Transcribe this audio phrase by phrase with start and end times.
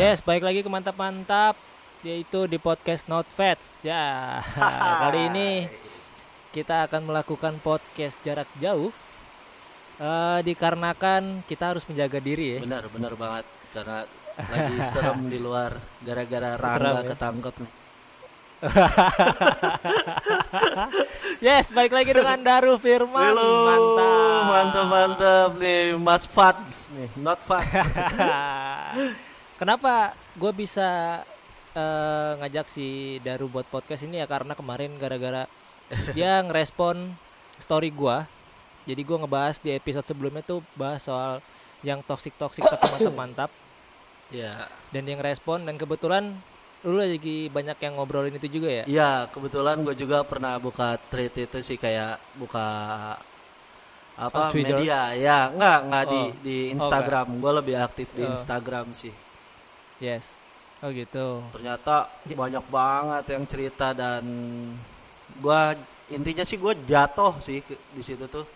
[0.08, 1.60] Yes, baik lagi ke mantap-mantap
[2.00, 3.84] yaitu di podcast Not Fats.
[3.84, 4.40] Ya,
[5.04, 5.68] kali ini
[6.56, 8.88] kita akan melakukan podcast jarak jauh
[10.00, 12.58] eh, dikarenakan kita harus menjaga diri ya.
[12.64, 13.44] Benar, benar banget
[13.76, 14.08] karena
[14.40, 17.12] lagi serem di luar gara-gara Rangga ya?
[17.12, 17.72] ketangkep nih.
[21.44, 23.32] Yes, balik lagi dengan Daru Firman.
[23.32, 24.44] Halo, Mantap.
[24.48, 27.68] mantap, mantap nih Mas Fats nih, not Fats.
[29.60, 31.20] Kenapa gue bisa
[31.76, 35.44] eh, ngajak si Daru buat podcast ini ya karena kemarin gara-gara
[36.16, 37.12] dia ngerespon
[37.60, 38.24] story gua.
[38.88, 41.44] Jadi gua ngebahas di episode sebelumnya tuh bahas soal
[41.84, 43.50] yang toxic toxic tapi mantap mantap
[44.28, 44.52] ya,
[44.92, 46.36] dan dia ngerespon dan kebetulan
[46.84, 48.84] lu lagi banyak yang ngobrolin itu juga ya.
[48.84, 52.68] iya kebetulan gue juga pernah buka thread itu sih kayak buka
[54.20, 56.28] Oh, apa media ya nggak nggak di Oh.
[56.44, 58.32] di Oh, Instagram gue lebih aktif di Oh.
[58.32, 59.12] Instagram sih
[60.00, 60.24] Yes.
[60.80, 61.44] Oh gitu.
[61.52, 62.32] ternyata Ya.
[62.34, 64.24] banyak banget yang cerita dan
[65.38, 65.76] gua
[66.08, 68.48] intinya sih gue jatuh sih di situ tuh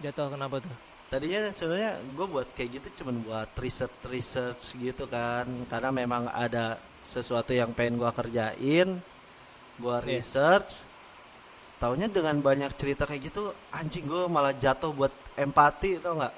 [0.00, 0.72] Jatuh kenapa tuh?
[1.08, 6.76] tadinya sebenarnya gue buat kayak gitu cuman buat research research gitu kan karena memang ada
[7.00, 9.00] sesuatu yang pengen gua kerjain
[9.76, 10.08] gua Yes.
[10.32, 10.72] research
[11.78, 16.34] taunya dengan banyak cerita kayak gitu anjing gue malah jatuh buat empati tau nggak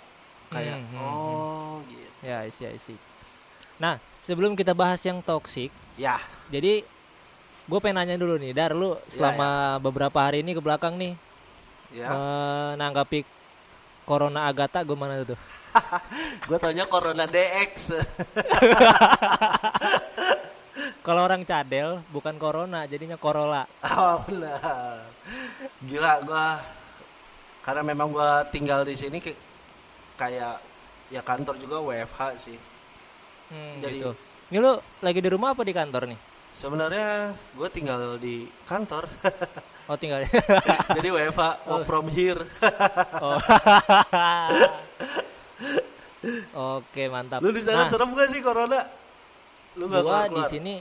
[0.50, 2.94] kayak Hmm, hmm, oh gitu Ya, isi isi.
[3.80, 6.20] Nah, sebelum kita bahas yang toxic, ya
[6.52, 6.84] Jadi
[7.64, 11.14] gue pengen nanya dulu nih, Dar, lu selama beberapa hari ini ke belakang nih
[11.90, 13.26] ya menanggapi
[14.06, 15.38] Corona Agatha gimana tuh?
[16.46, 17.74] gue taunya Corona DX
[21.00, 23.64] Kalau orang cadel bukan Corona, jadinya Corolla.
[23.82, 25.08] Oh benar.
[25.80, 26.60] Gila gua
[27.64, 29.16] karena memang gua tinggal di sini
[30.20, 30.60] kayak
[31.08, 32.58] ya kantor juga WFH sih.
[33.50, 34.10] Hmm, Jadi- gitu.
[34.50, 36.18] Ini lu lagi di rumah apa di kantor nih?
[36.50, 39.06] Sebenarnya gue tinggal di kantor.
[39.90, 40.22] Oh tinggal.
[41.02, 42.38] Jadi WFH work from here.
[43.26, 43.42] oh.
[46.78, 47.42] Oke mantap.
[47.42, 48.86] Lu di sana Nah, serem gak sih corona?
[49.74, 50.74] Lu gak gua di sini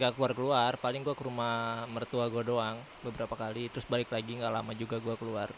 [0.00, 0.72] nggak keluar keluar.
[0.80, 3.68] Paling gua ke rumah mertua gua doang beberapa kali.
[3.68, 5.52] Terus balik lagi nggak lama juga gua keluar.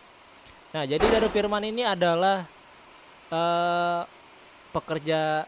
[0.75, 2.43] Nah jadi dari Firman ini adalah
[3.31, 4.03] eh
[4.75, 5.47] pekerja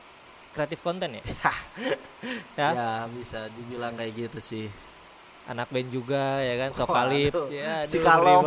[0.53, 1.23] kreatif konten ya?
[2.61, 2.69] ya?
[2.73, 4.69] Ya bisa dibilang kayak gitu sih.
[5.43, 8.47] anak band juga ya kan sokalip ya si kalom.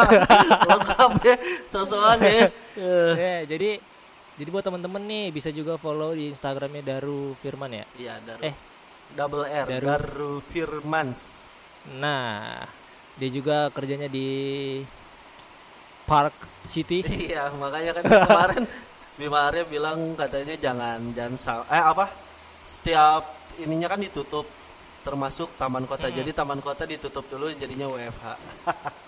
[0.74, 1.36] Lengkap ya,
[1.70, 2.50] sosokan ya.
[3.22, 3.78] Ya, jadi
[4.34, 7.84] jadi buat temen-temen nih bisa juga follow di Instagramnya Daru Firman ya.
[7.94, 8.42] Iya, Daru.
[8.42, 8.54] Eh.
[9.14, 9.86] double R, Daru.
[9.86, 11.46] Daru Firmans.
[11.94, 12.66] Nah,
[13.14, 14.28] dia juga kerjanya di
[16.10, 16.34] Park
[16.66, 17.06] City.
[17.06, 18.62] Iya, makanya kan kemarin
[19.16, 22.06] Bima Arya bilang katanya jangan jangan eh apa?
[22.68, 23.22] Setiap
[23.60, 24.44] ininya kan ditutup
[25.02, 26.08] termasuk taman kota.
[26.12, 26.18] Mm-mm.
[26.20, 28.26] Jadi taman kota ditutup dulu jadinya WFH.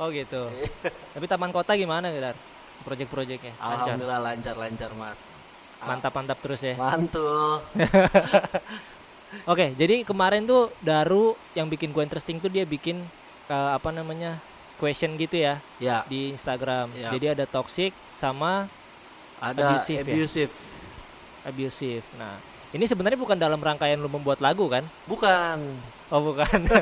[0.00, 0.48] Oh gitu.
[1.14, 2.36] Tapi Taman Kota gimana Dar?
[2.82, 3.92] Proyek-proyeknya lancar.
[3.92, 5.18] Alhamdulillah lancar-lancar, Mat.
[5.84, 6.74] Mantap-mantap terus ya.
[6.80, 7.60] Mantul.
[9.52, 13.04] Oke, jadi kemarin tuh Daru yang bikin gue interesting tuh dia bikin
[13.52, 14.40] eh, apa namanya?
[14.80, 16.90] question gitu ya Ya, di Instagram.
[16.98, 17.14] Ya.
[17.14, 18.66] Jadi ada toxic sama
[19.42, 20.54] ada Abusive abusive.
[20.54, 20.70] ya?
[21.44, 22.06] abusive.
[22.14, 22.38] Nah,
[22.72, 24.84] ini sebenarnya bukan dalam rangkaian lu membuat lagu kan?
[25.10, 25.58] Bukan.
[26.12, 26.60] Oh, bukan.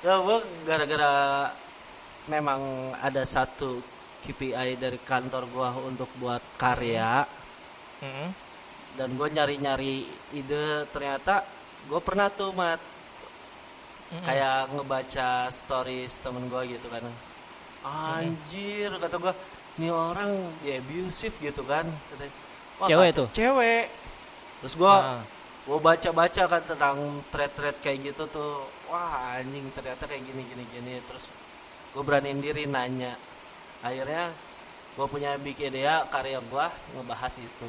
[0.00, 1.12] Ya, gua gara-gara
[2.24, 2.60] memang
[2.96, 3.84] ada satu
[4.24, 7.28] KPI dari kantor gua untuk buat karya.
[8.00, 8.30] Mm-mm.
[8.90, 11.46] dan gue nyari-nyari ide ternyata
[11.86, 12.80] gue pernah tuh mat
[14.10, 14.24] Mm-mm.
[14.26, 17.04] kayak ngebaca stories temen gue gitu kan
[17.84, 19.34] anjir kata gue
[19.76, 22.32] ini orang dia abusive gitu kan Katanya,
[22.76, 23.28] "Wah, Cewek kacau." tuh?
[23.32, 23.84] cewek
[24.60, 25.20] terus gue Ah.
[25.60, 26.96] gue baca-baca kan tentang
[27.28, 31.30] thread-thread kayak gitu tuh wah anjing ternyata kayak gini gini gini terus
[31.90, 33.14] gue beraniin diri nanya
[33.80, 34.32] akhirnya
[34.90, 37.66] gue punya bikin dia karya gue ngebahas itu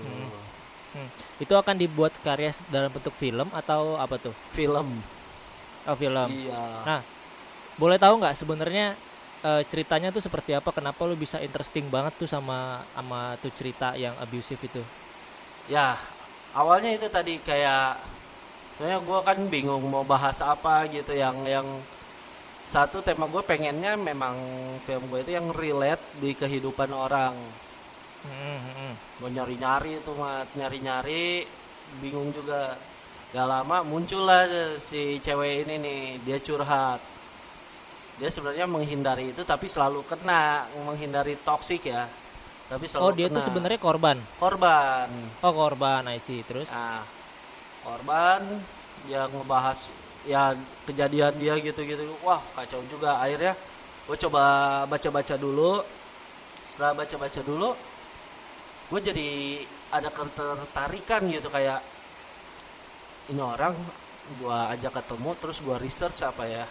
[0.91, 1.07] Hmm.
[1.39, 4.35] Itu akan dibuat karya dalam bentuk film atau apa tuh?
[4.45, 4.99] film
[5.81, 6.27] Oh, film.
[6.27, 6.99] iya Nah,
[7.73, 8.99] boleh tahu nggak sebenarnya
[9.49, 10.69] eh, ceritanya tuh seperti apa?
[10.77, 14.83] Kenapa lu bisa interesting banget tuh sama sama tuh cerita yang abusive itu?
[15.75, 15.87] ya
[16.59, 17.81] awalnya itu tadi kayak
[18.75, 21.67] soalnya gue kan bingung mau bahas apa gitu yang yang
[22.73, 24.35] satu tema gue pengennya memang
[24.85, 27.35] film gue itu yang relate di kehidupan orang
[28.23, 28.95] Hmm, hmm, hmm.
[29.19, 31.25] gue nyari nyari itu mat nyari nyari
[32.01, 32.55] bingung juga
[33.33, 34.41] gak lama muncullah
[34.87, 37.01] si cewek ini nih dia curhat
[38.21, 42.05] dia sebenarnya menghindari itu tapi selalu kena menghindari toksik ya
[42.69, 43.47] tapi selalu Oh, dia tuh kena.
[43.49, 44.17] sebenarnya korban.
[44.37, 45.09] korban
[45.41, 46.45] Oh, korban, I see.
[46.45, 46.69] Terus?
[46.69, 47.01] nah
[47.81, 48.45] korban
[49.03, 49.89] dia ngebahas
[50.21, 50.53] ya
[50.85, 53.57] kejadian dia gitu-gitu wah kacau juga akhirnya
[54.05, 54.43] gue coba
[54.85, 55.81] baca-baca dulu
[56.61, 57.73] setelah baca-baca dulu
[58.93, 59.29] gue jadi
[59.89, 61.81] ada ketertarikan gitu kayak
[63.33, 63.73] ini orang
[64.37, 66.65] gue ajak ketemu terus gue research apa ya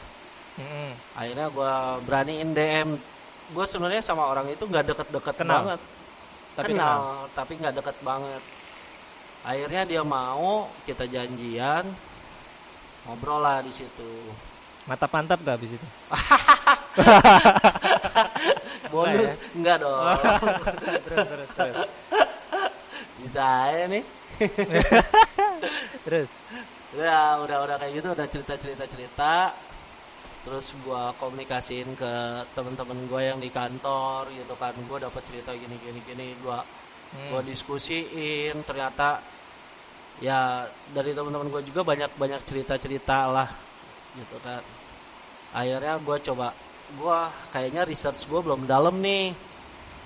[0.60, 0.90] Mm-mm.
[1.16, 1.72] akhirnya gue
[2.04, 2.88] beraniin DM
[3.50, 5.64] gue sebenarnya sama orang itu nggak deket-deket Kenal?
[5.64, 5.80] banget.
[6.50, 7.00] Tapi kenal,
[7.32, 8.42] tapi nggak deket banget.
[9.40, 11.88] Akhirnya dia mau kita janjian
[13.08, 14.12] ngobrol lah di situ.
[14.84, 15.86] Mata pantap gak habis itu?
[18.92, 19.38] bonus?
[19.54, 20.02] Enggak dong.
[21.06, 21.76] Terus, terus, terus.
[23.20, 24.04] bisa aja nih.
[26.04, 26.30] Terus.
[26.90, 29.54] udah udah udah kayak gitu udah cerita cerita cerita
[30.40, 32.12] terus gua komunikasiin ke
[32.56, 36.62] teman-teman gua yang di kantor gitu kan gua dapat cerita gini gini gini gua
[37.10, 37.26] Hmm.
[37.34, 39.19] gua diskusiin ternyata
[40.22, 40.62] ya
[40.94, 43.50] dari teman-teman gue juga banyak banyak cerita cerita lah
[44.14, 44.62] gitu kan
[45.50, 46.54] akhirnya gue coba
[46.94, 47.19] gue
[47.50, 49.34] kayaknya research gue belum dalam nih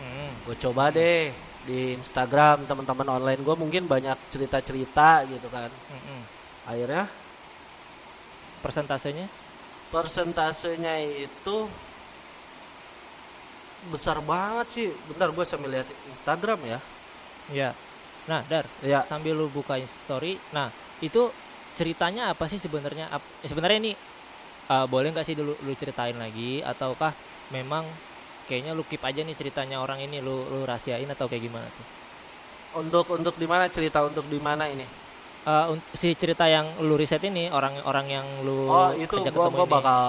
[0.01, 0.33] Hmm.
[0.49, 1.29] gue coba deh
[1.69, 6.21] di Instagram teman-teman online gue mungkin banyak cerita cerita gitu kan Mm-mm.
[6.67, 7.05] akhirnya
[8.65, 9.29] Persentasenya?
[9.93, 11.57] Persentasenya itu
[13.93, 16.79] besar banget sih bentar gue sambil lihat Instagram ya
[17.53, 17.77] Ya.
[18.25, 20.73] Nah, Dar, ya sambil lu buka story, nah
[21.05, 21.29] itu
[21.77, 23.13] ceritanya apa sih sebenarnya?
[23.13, 23.93] Eh, sebenarnya ini
[24.73, 27.13] uh, boleh nggak sih dulu lu ceritain lagi, ataukah
[27.53, 27.85] memang
[28.49, 31.87] kayaknya lu keep aja nih ceritanya orang ini lu lu rahasiain atau kayak gimana tuh?
[32.75, 34.83] untuk untuk di mana cerita untuk di mana ini
[35.45, 39.75] Uh, si cerita yang lu riset ini orang-orang yang lu Oh itu gua gua ini.
[39.77, 40.01] bakal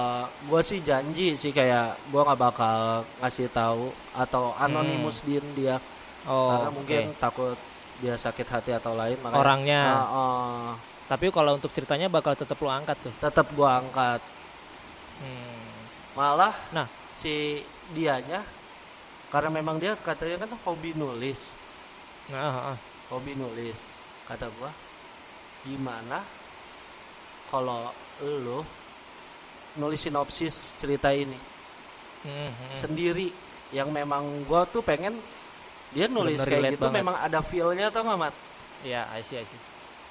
[0.48, 5.76] gua sih janji sih kayak gua nggak bakal ngasih tahu atau anonimus din dia
[6.24, 6.32] Hmm.
[6.32, 7.54] oh, karena mungkin takut
[8.00, 9.82] dia sakit hati atau lain makanya orangnya.
[9.86, 10.68] Ah, ah.
[11.06, 13.12] Tapi kalau untuk ceritanya bakal tetap lu angkat tuh.
[13.20, 14.18] tetap gua angkat
[15.20, 15.76] Hmm.
[16.16, 16.88] malah Nah.
[17.12, 17.60] si
[17.92, 18.40] dianya
[19.28, 21.52] karena memang dia katanya kan hobi nulis
[22.32, 22.76] Nah, ah, ah.
[23.08, 23.92] hobi nulis
[24.24, 24.72] kata gua
[25.66, 26.22] gimana
[27.46, 27.90] kalau
[28.22, 28.62] lu
[29.76, 31.36] nulis sinopsis cerita ini
[32.16, 32.74] Hmm, hmm.
[32.74, 33.28] sendiri
[33.70, 35.14] yang memang gua tuh pengen
[35.90, 36.98] dia nulis Bener-bener kayak gitu banget.
[36.98, 38.34] memang ada feelnya tau nggak mat
[38.82, 39.62] Iya, I see, I see.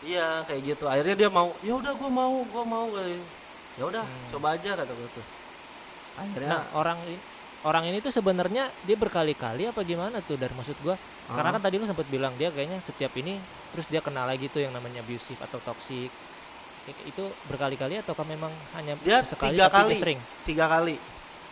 [0.06, 2.86] iya kayak gitu akhirnya dia mau ya udah gua mau gua mau
[3.74, 4.28] ya udah Hmm.
[4.32, 5.26] coba aja kata gua tuh
[6.16, 7.24] akhirnya Nah, orang i-
[7.66, 10.96] orang ini tuh sebenarnya dia berkali-kali apa gimana tuh dari maksud gua?
[11.28, 11.54] Karena Ah.
[11.58, 14.72] kan tadi lu sempat bilang dia kayaknya setiap ini terus dia kenal lagi tuh yang
[14.72, 16.14] namanya abusive atau toxic.
[17.04, 19.98] Itu berkali-kali ataukah memang hanya Dia sekali tiga kali.
[19.98, 20.96] sering tiga kali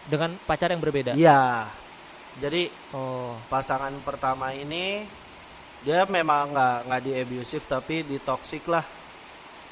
[0.05, 1.13] dengan pacar yang berbeda?
[1.13, 1.65] iya
[2.35, 5.05] jadi Oh, pasangan pertama ini
[5.81, 8.85] dia memang nggak nggak di abusive tapi di toxic lah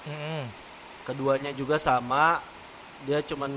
[0.04, 0.44] mm-mm.
[1.04, 2.42] keduanya juga sama
[3.02, 3.50] dia cuman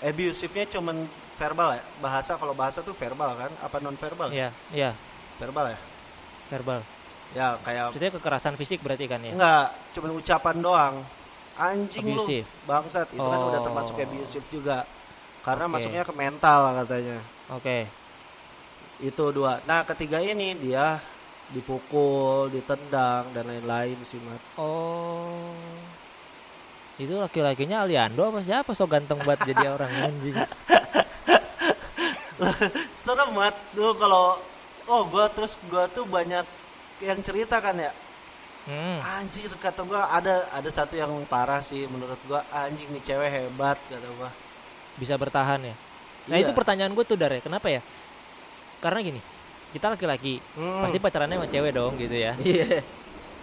[0.00, 0.96] abusive-nya cuman
[1.34, 4.90] verbal ya bahasa kalau bahasa tuh verbal kan apa non verbal Iya, iya,
[5.36, 5.78] verbal ya
[6.48, 6.80] verbal.
[7.32, 9.32] ya kayak Maksudnya kekerasan fisik berarti kan ya?
[9.32, 10.94] enggak cuman ucapan doang
[11.54, 12.46] anjing Abusive.
[12.46, 13.66] lu bangsat itu kan udah Oh.
[13.66, 14.86] termasuk abusive juga
[15.40, 15.72] karena Oke.
[15.74, 17.18] masuknya ke mental katanya
[17.50, 17.78] Oke.
[19.00, 21.02] itu dua nah ketiga ini dia
[21.50, 25.50] dipukul ditendang dan lain-lain sih mat Oh.
[26.96, 30.36] Itu laki-lakinya Aliando apa siapa so ganteng banget jadi orang anjing.
[32.98, 34.38] serem mat dulu kalau
[34.84, 36.42] oh gua terus gua tuh banyak
[37.00, 37.92] yang cerita kan ya
[38.62, 39.02] Hmm.
[39.18, 43.74] anjir kata gua ada ada satu yang parah sih menurut gua anjing nih cewek hebat
[43.90, 44.30] kata gua
[44.94, 45.74] bisa bertahan ya.
[46.30, 46.46] Nah Iya.
[46.46, 47.82] itu pertanyaan gue tuh Dar ya, kenapa ya?
[48.78, 49.18] Karena gini,
[49.72, 50.78] kita laki-laki Hmm.
[50.78, 52.38] pasti pacarannya sama cewek dong gitu ya.
[52.38, 52.86] iya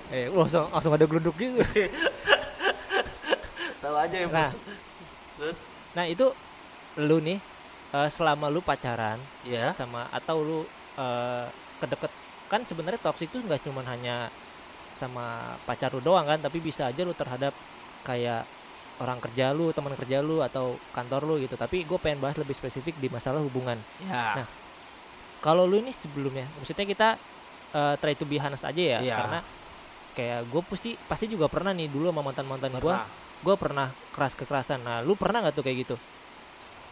[0.10, 1.60] Eh, wah, langsung, langsung ada geluduk gitu.
[3.80, 4.50] tahu aja ya Nah.
[5.36, 5.58] terus
[5.90, 6.28] Nah itu
[6.98, 7.40] lu nih
[7.90, 10.60] eh, selama lu pacaran ya sama atau lu
[10.96, 11.46] eh,
[11.78, 12.12] kedeket
[12.46, 14.28] kan sebenarnya toxic itu nggak cuma hanya
[14.92, 17.56] sama pacar lu doang kan, tapi bisa aja lu terhadap
[18.04, 18.44] kayak
[19.00, 21.56] orang kerja lu, teman kerja lu atau kantor lu gitu.
[21.56, 23.80] Tapi gue pengen bahas lebih spesifik di masalah hubungan.
[24.04, 24.48] ya Nah,
[25.40, 27.10] kalau lu ini sebelumnya maksudnya kita
[27.72, 29.16] eh, try to be honest aja ya Iya.
[29.16, 29.40] karena
[30.12, 32.96] kayak gue pasti pasti juga pernah nih dulu sama mantan mantan gue
[33.40, 33.88] gue pernah
[34.20, 34.84] keras kekerasan.
[34.84, 35.96] Nah lu pernah nggak tuh kayak gitu?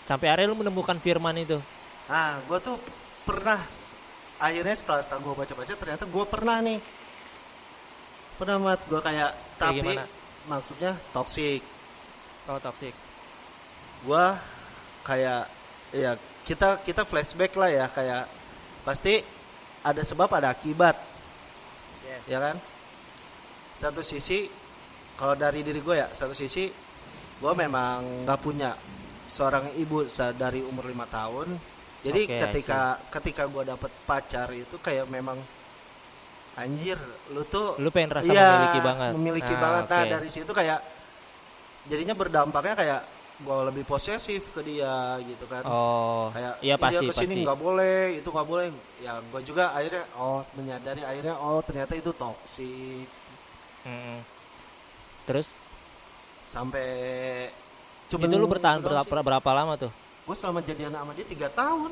[0.08, 1.60] Sampai akhirnya lu menemukan firman itu.
[2.08, 2.80] Nah gua tuh
[3.28, 3.60] pernah.
[4.40, 6.80] Akhirnya setelah setelah gua baca-baca ternyata gua pernah nih.
[8.40, 10.08] Pernah mat gua kayak tapi gimana?
[10.48, 11.60] maksudnya toxic.
[12.48, 12.96] Kalau toxic.
[14.08, 14.40] Gua
[15.04, 15.52] kayak
[15.92, 16.16] ya
[16.48, 17.86] kita kita flashback lah ya.
[17.92, 18.32] Kayak
[18.88, 19.20] pasti
[19.84, 20.96] ada sebab ada akibat.
[22.32, 22.56] Ya kan?
[23.76, 24.48] Satu sisi
[25.18, 26.70] kalau dari diri gue ya satu sisi
[27.38, 28.74] gue memang nggak punya
[29.28, 31.58] seorang ibu dari umur lima tahun.
[31.98, 32.82] Jadi Oke, I ketika
[33.12, 35.36] ketika gue dapet pacar itu kayak memang
[36.58, 36.98] anjir
[37.34, 39.12] lu tuh Lu pengen rasa Iya, memiliki banget.
[39.14, 39.84] memiliki Ah, banget.
[39.90, 40.80] Nah dari situ kayak
[41.90, 43.02] jadinya berdampaknya kayak
[43.38, 45.62] gue lebih posesif ke dia gitu kan.
[45.70, 48.66] Oh, kayak iya "Ih, pasti dia ke sini nggak boleh itu nggak boleh.
[49.02, 53.10] Ya gue juga akhirnya oh menyadari akhirnya oh ternyata itu toksik.
[55.28, 55.48] Terus
[56.48, 56.88] sampai
[58.08, 59.92] itu lu bertahan berapa, berapa lama tuh?
[60.24, 61.92] gue selama jadian sama dia tiga tahun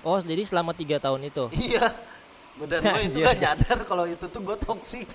[0.00, 1.44] Oh, jadi selama tiga tahun itu.
[1.68, 1.92] iya
[2.56, 3.24] bener gue itu Anjir.
[3.28, 5.08] gak nyadar kalau itu tuh gue toksik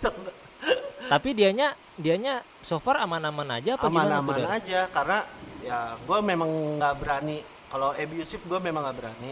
[1.06, 4.26] Tapi dianya dianya so far aman-aman aja apa gimana tuh?
[4.26, 4.58] aman-aman Dar?
[4.58, 5.20] aja karena
[5.62, 7.38] ya gue memang nggak berani
[7.70, 9.32] kalau abusive gue memang nggak berani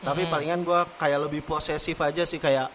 [0.00, 0.30] tapi Mm-mm.
[0.30, 2.70] palingan gue kayak lebih posesif aja sih kayak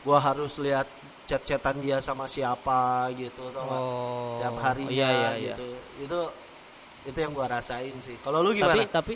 [0.00, 0.88] gue harus lihat
[1.28, 3.80] chat-chatan dia sama siapa gitu tau nggak?
[3.84, 5.54] Oh, tiap harinya iya, iya, iya.
[5.54, 5.66] gitu
[6.08, 6.20] itu
[7.12, 9.14] itu yang gue rasain sih kalau lu gimana Tapi tapi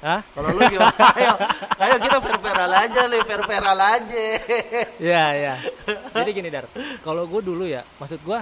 [0.00, 0.22] Hah?
[0.32, 1.34] kalau lu gimana ayo
[1.82, 4.22] ayo kita fair-fairan aja nih fair-fairan aja
[4.96, 5.54] Iya, iya.
[6.12, 6.68] Jadi gini, Dar.
[7.00, 8.40] Kalau gue dulu ya, maksud gue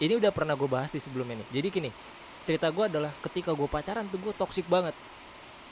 [0.00, 1.44] ini udah pernah gue bahas di sebelum ini.
[1.50, 1.90] Jadi gini,
[2.46, 4.94] cerita gue adalah ketika gue pacaran tuh gue toxic banget.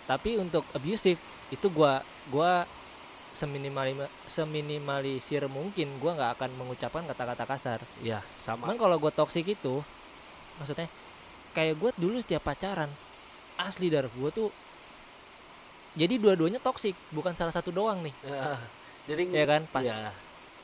[0.06, 1.92] Tapi untuk abusive itu gue
[2.28, 2.68] gua
[3.38, 3.94] seminimali
[4.26, 7.78] seminimalisir mungkin gue nggak akan mengucapkan kata-kata kasar.
[8.02, 9.78] ya sama Cuman kalau gue toxic itu,
[10.58, 10.90] maksudnya
[11.54, 12.90] kayak gue dulu setiap pacaran
[13.56, 14.50] asli dar gue tuh
[15.94, 18.54] jadi dua-duanya toxic bukan salah satu doang nih Ya,
[19.06, 20.10] jadi ya kan pas ya,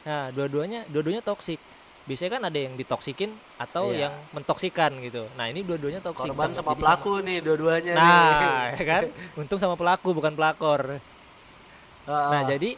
[0.04, 1.56] Nah, dua-duanya dua-duanya toksik.
[2.04, 4.06] Biasanya kan ada yang ditoksikin atau Iya.
[4.06, 5.24] yang mentoksikan gitu.
[5.32, 6.28] Nah, ini dua-duanya toksik.
[6.28, 8.04] korban sama Jadi pelaku nih dua-duanya nih.
[8.04, 9.02] Nah, ya kan?
[9.40, 11.00] Untung sama pelaku bukan pelakor.
[12.04, 12.44] Ah, Nah, ah.
[12.46, 12.76] jadi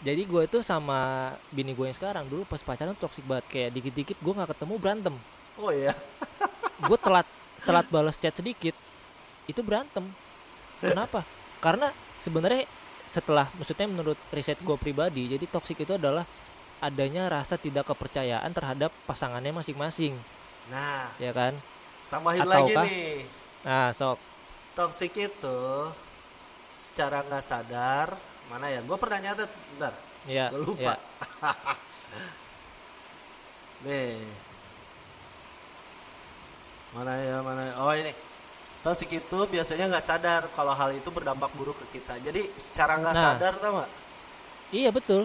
[0.00, 0.98] jadi gue itu sama
[1.50, 4.74] bini gue yang sekarang dulu pas pacaran tuh toksik banget kayak dikit-dikit gue nggak ketemu
[4.76, 5.14] berantem.
[5.54, 5.92] oh iya
[6.88, 7.28] Gue telat
[7.60, 8.72] telat balas chat sedikit
[9.44, 10.08] itu berantem.
[10.80, 11.20] Kenapa?
[11.60, 12.64] Karena sebenarnya
[13.10, 16.22] setelah maksudnya menurut riset gue pribadi jadi toksik itu adalah
[16.78, 20.14] adanya rasa tidak kepercayaan terhadap pasangannya masing-masing
[20.70, 21.58] nah ya kan
[22.06, 23.26] tambahin lagi Ataukah- nih
[23.66, 24.22] nah sok
[24.72, 25.58] toxic itu
[26.70, 28.14] secara nggak sadar
[28.50, 28.80] mana ya?
[28.82, 29.92] Gue pernah nyatet bentar.
[30.26, 30.92] Ya gue lupa.
[30.92, 30.96] ya.
[33.86, 34.18] nih.
[36.90, 37.74] Mana ya mana ya?
[37.78, 38.12] oh ini.
[38.80, 42.16] Toxic itu biasanya nggak sadar kalau hal itu berdampak buruk ke kita.
[42.18, 43.22] Jadi secara nggak Nah.
[43.36, 43.90] sadar tau nggak?
[44.72, 45.22] Iya betul.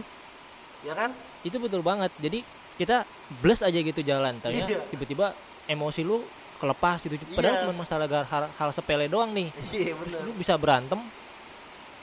[0.83, 1.09] Ya kan?
[1.41, 2.11] Itu betul banget.
[2.19, 2.43] Jadi
[2.75, 3.07] kita
[3.39, 4.83] bless aja gitu jalan tanya Iya.
[4.91, 5.31] tiba-tiba
[5.65, 6.19] emosi lu
[6.55, 7.15] kelepas gitu.
[7.31, 7.63] Padahal Iya.
[7.63, 9.47] cuma masalah hal, hal sepele doang nih.
[9.71, 10.19] Iya bener.
[10.27, 10.99] Lu bisa berantem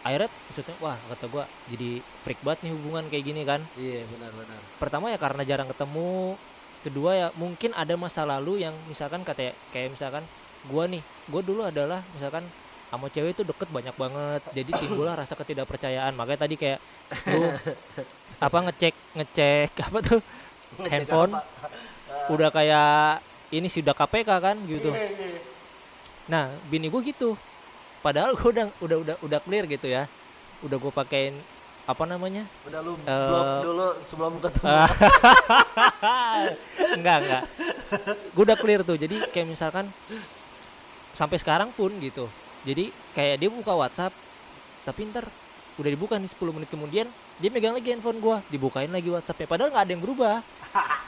[0.03, 4.61] akhirnya maksudnya wah kata gua jadi freak banget nih hubungan kayak gini kan iya benar-benar
[4.83, 6.35] pertama ya karena jarang ketemu
[6.83, 10.27] kedua ya mungkin ada masa lalu yang misalkan kata kayak misalkan
[10.67, 12.43] gua nih gua dulu adalah misalkan
[12.91, 16.79] sama cewek itu deket banyak banget jadi timbullah rasa ketidakpercayaan makanya tadi kayak
[17.31, 17.49] lu
[18.47, 20.21] apa ngecek ngecek apa tuh
[20.73, 21.33] Ngecek Handphone?
[21.39, 22.29] apa?
[22.35, 23.23] udah kayak
[23.55, 25.41] ini sudah KPK kan gitu Iya, iya.
[26.27, 27.39] nah bini gua gitu
[28.03, 30.11] padahal gua udah udah udah udah clear gitu ya.
[30.61, 31.39] Udah gua pakein
[31.83, 32.47] apa namanya?
[32.67, 34.71] Udah lu Eh, blok dulu sebelum ketemu.
[36.99, 37.43] Enggak enggak.
[38.33, 38.95] Gue udah clear tuh.
[38.95, 39.91] Jadi kayak misalkan
[41.13, 42.31] sampai sekarang pun gitu.
[42.63, 44.15] Jadi kayak dia buka WhatsApp
[44.87, 45.27] tapi ntar
[45.79, 47.07] udah dibuka nih 10 menit kemudian
[47.43, 48.39] dia megang lagi handphone gua.
[48.47, 50.37] Dibukain lagi WhatsAppnya padahal nggak ada yang berubah.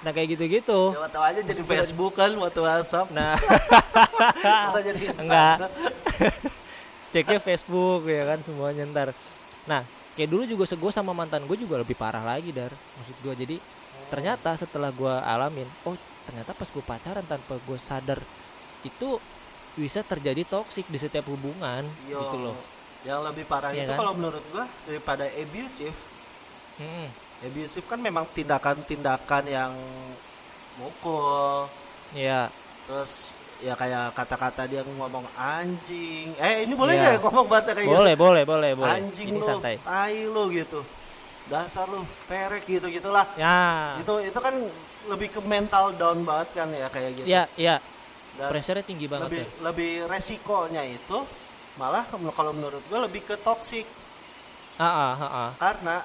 [0.02, 3.08] Nah kayak gitu gitu siapa tahu aja jadi Facebook kan waktu WhatsApp.
[3.14, 3.38] Nah.
[4.84, 5.70] Jadi enggak
[7.14, 9.08] ceknya Facebook ya kan semuanya ntar.
[9.70, 13.34] Nah kayak dulu juga gue sama mantan gue juga lebih parah lagi dar maksud gue
[13.34, 13.56] jadi
[14.14, 18.22] ternyata setelah gue alamin oh ternyata pas gue pacaran tanpa gue sadar
[18.86, 19.18] itu
[19.74, 22.56] bisa terjadi toksik di setiap hubungan Yo, gitu loh.
[23.02, 23.98] yang lebih parah Iya itu kan?
[23.98, 25.98] kalau menurut gua daripada abusive.
[26.78, 27.10] Mm-mm.
[27.42, 29.74] abusive kan memang tindakan-tindakan yang
[30.78, 31.66] mukul
[32.14, 32.46] ya
[32.86, 36.34] terus ya kayak kata-kata dia ngomong anjing.
[36.40, 37.02] Eh ini boleh Iya.
[37.16, 38.94] nggak ngomong bahasa kayak boleh boleh boleh gitu boleh.
[38.98, 39.76] Anjing ini lu santai.
[39.82, 40.80] tai lu gitu.
[41.46, 43.28] Dasar lu perek gitu gitulah.
[43.36, 43.94] Ya.
[44.00, 44.54] Itu itu kan
[45.06, 47.26] lebih ke mental down banget kan ya kayak gitu.
[47.28, 47.78] Ya ya.
[48.34, 49.50] Dan pressure tinggi banget lebih ya.
[49.70, 51.18] lebih resikonya itu
[51.78, 52.02] malah
[52.34, 53.86] kalau menurut gue lebih ke toxic.
[54.74, 55.50] Ah ah ah, ah.
[55.54, 56.02] karena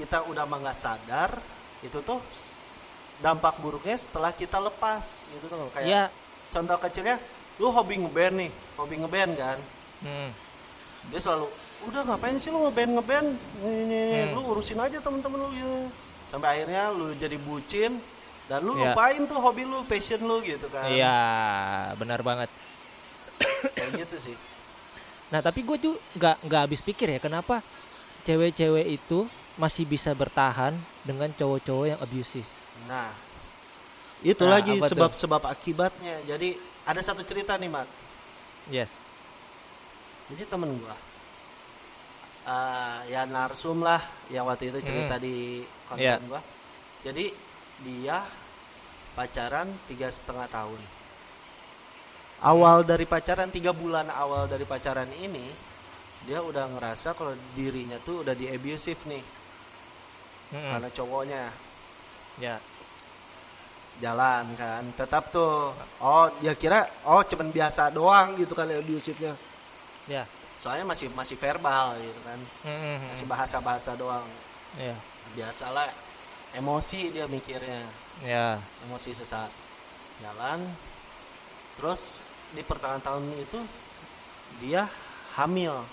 [0.00, 1.36] kita udah nggak sadar
[1.84, 2.16] itu tuh
[3.20, 6.04] dampak buruknya setelah kita lepas gitu tuh kayak ya
[6.50, 7.16] contoh kecilnya
[7.56, 9.58] lu hobi ngeband nih hobi ngeband kan
[10.02, 10.30] mm.
[11.08, 11.46] dia selalu
[11.80, 13.28] udah ngapain sih lu ngeband ngeband
[13.62, 14.36] ini Hmm.
[14.36, 15.76] lu urusin aja temen-temen lu gitu
[16.28, 17.96] sampai akhirnya lu jadi bucin
[18.46, 18.92] dan lu Iya.
[18.92, 21.18] lupain tuh hobi lu passion lu gitu kan Iya,
[21.96, 22.50] benar banget.
[23.72, 24.36] kayak gitu sih
[25.30, 27.62] Nah, tapi gue tuh nggak nggak habis pikir ya kenapa
[28.20, 32.48] cewek-cewek itu masih bisa bertahan dengan cowok-cowok yang abusive.
[32.84, 33.14] nah
[34.20, 37.88] itu Nah, lagi sebab-sebab akibatnya jadi ada satu cerita nih mat
[38.68, 38.92] Yes.
[40.28, 40.94] jadi temen gua
[42.46, 45.24] eh, ya narsum lah yang waktu itu cerita Hmm.
[45.24, 45.36] di
[45.88, 46.16] konten Iya.
[46.24, 46.40] gua
[47.00, 47.32] jadi
[47.80, 48.18] dia
[49.16, 50.80] pacaran tiga setengah tahun
[52.40, 55.44] awal dari pacaran tiga bulan awal dari pacaran ini
[56.24, 59.24] dia udah ngerasa kalau dirinya tuh udah di abusive nih
[60.52, 60.70] Mm-mm.
[60.70, 61.42] karena cowoknya
[62.38, 62.56] Ya.
[64.00, 69.36] Jalan kan tetap tuh oh dia kira oh cuman biasa doang gitu kan abusifnya
[70.08, 70.24] Ya.
[70.56, 73.08] soalnya masih masih verbal gitu kan Mm-mm.
[73.08, 74.24] masih bahasa-bahasa doang
[74.74, 74.96] Ya.
[75.32, 75.92] biasalah
[76.52, 77.84] emosi dia mikirnya
[78.20, 78.56] Ya.
[78.82, 79.52] emosi sesaat
[80.18, 80.64] jalan
[81.76, 82.18] terus
[82.50, 83.60] di pertengahan tahun itu
[84.58, 84.88] dia
[85.32, 85.84] hamil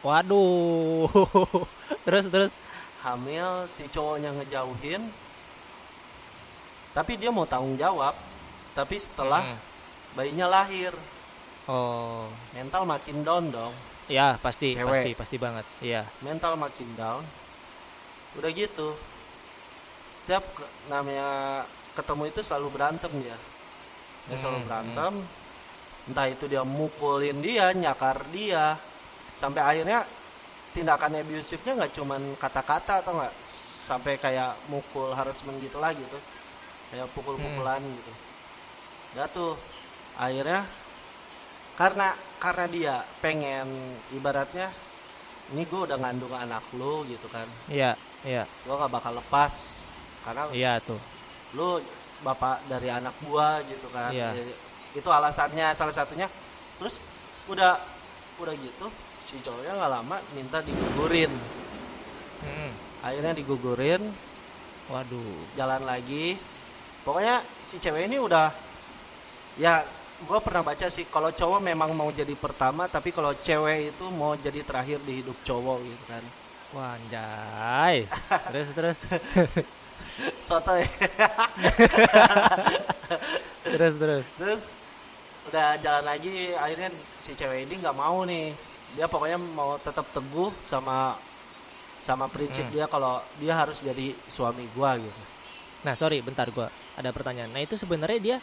[0.00, 1.08] Waduh.
[2.04, 2.52] terus terus.
[3.00, 5.00] hamil si cowoknya ngejauhin
[6.90, 8.14] tapi dia mau tanggung jawab.
[8.70, 9.58] Tapi setelah Mm-mm.
[10.14, 10.94] bayinya lahir.
[11.66, 12.26] Oh.
[12.50, 13.70] mental makin down dong.
[14.10, 14.90] Ya, pasti, Cewek.
[14.90, 15.62] pasti, pasti banget.
[15.78, 16.02] Iya.
[16.18, 17.22] mental makin down.
[18.34, 18.98] Udah gitu.
[20.10, 21.62] Setiap ke- namanya
[21.94, 23.38] ketemu itu selalu berantem dia.
[24.26, 25.12] Dia selalu Hmm, berantem.
[26.10, 28.74] Entah itu dia mukulin dia nyakar dia.
[29.38, 30.02] Sampai akhirnya
[30.74, 33.34] tindakan abusifnya nggak cuman kata-kata atau nggak?
[33.86, 36.18] Sampai kayak mukul harassment gitu lah gitu
[36.90, 38.12] kayak pukul-pukulan gitu
[39.10, 39.54] udah tuh
[40.14, 40.62] akhirnya
[41.74, 43.66] karena karena dia pengen
[44.10, 44.68] ibaratnya
[45.50, 48.44] ini gue udah ngandung anak lu gitu kan Iya, iya.
[48.46, 49.80] gue gak bakal lepas
[50.22, 51.00] karena Iya tuh.
[51.54, 51.82] lu
[52.20, 54.30] bapak dari anak gua gitu kan Iya.
[54.36, 54.52] Jadi,
[54.92, 56.28] itu alasannya salah satunya
[56.76, 57.00] terus
[57.46, 57.80] udah
[58.38, 58.86] udah gitu
[59.20, 61.30] si cowoknya nggak lama minta digugurin
[62.40, 62.70] Mm-mm.
[63.00, 64.02] akhirnya digugurin
[64.86, 65.54] Waduh.
[65.54, 66.34] jalan lagi
[67.02, 68.52] pokoknya si cewek ini udah
[69.56, 69.82] ya
[70.20, 74.36] gue pernah baca sih kalau cowok memang mau jadi pertama tapi kalau cewek itu mau
[74.36, 76.24] jadi terakhir di hidup cowok gitu kan
[76.70, 78.06] Wah, anjay.
[78.46, 78.98] terus terus.
[80.46, 80.86] soto ya
[83.64, 84.26] terus terus.
[84.38, 84.62] terus
[85.50, 88.54] udah jalan lagi akhirnya si cewek ini nggak mau nih
[88.94, 91.16] dia pokoknya mau tetap teguh sama
[92.00, 92.74] sama prinsip Hmm.
[92.74, 95.22] dia kalau dia harus jadi suami gua gitu
[95.80, 96.68] Nah, sorry, bentar gua
[97.00, 97.50] ada pertanyaan.
[97.50, 98.36] Nah, itu sebenarnya dia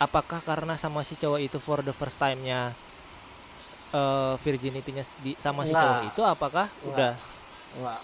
[0.00, 2.74] apakah karena sama si cowok itu for the first time-nya
[3.94, 5.86] eh virginity-nya di, sama si Enggak.
[5.86, 6.90] cowok itu apakah Enggak.
[6.90, 7.12] udah
[7.74, 8.00] nggak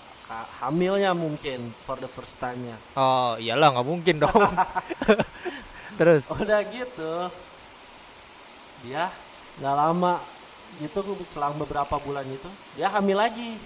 [0.62, 4.31] hamilnya mungkin for the first time nya Oh, iyalah nggak mungkin dong.
[5.99, 7.12] Terus udah gitu
[8.87, 9.11] dia
[9.61, 10.23] nggak lama
[10.81, 13.59] itu selang beberapa bulan itu dia hamil lagi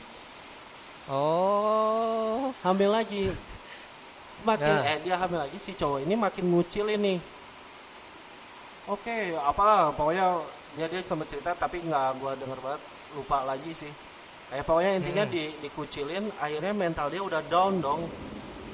[1.07, 3.31] oh, hamil lagi
[4.35, 4.83] semakin Nah.
[4.85, 7.15] eh dia hamil lagi si cowok ini makin ngucil ini
[8.87, 10.27] oke apa pokoknya
[10.75, 12.83] dia dia sempat cerita tapi nggak gua denger banget
[13.15, 13.93] lupa lagi sih
[14.51, 15.33] kayak pokoknya intinya Hmm.
[15.33, 18.11] di dikucilin akhirnya mental dia udah down dong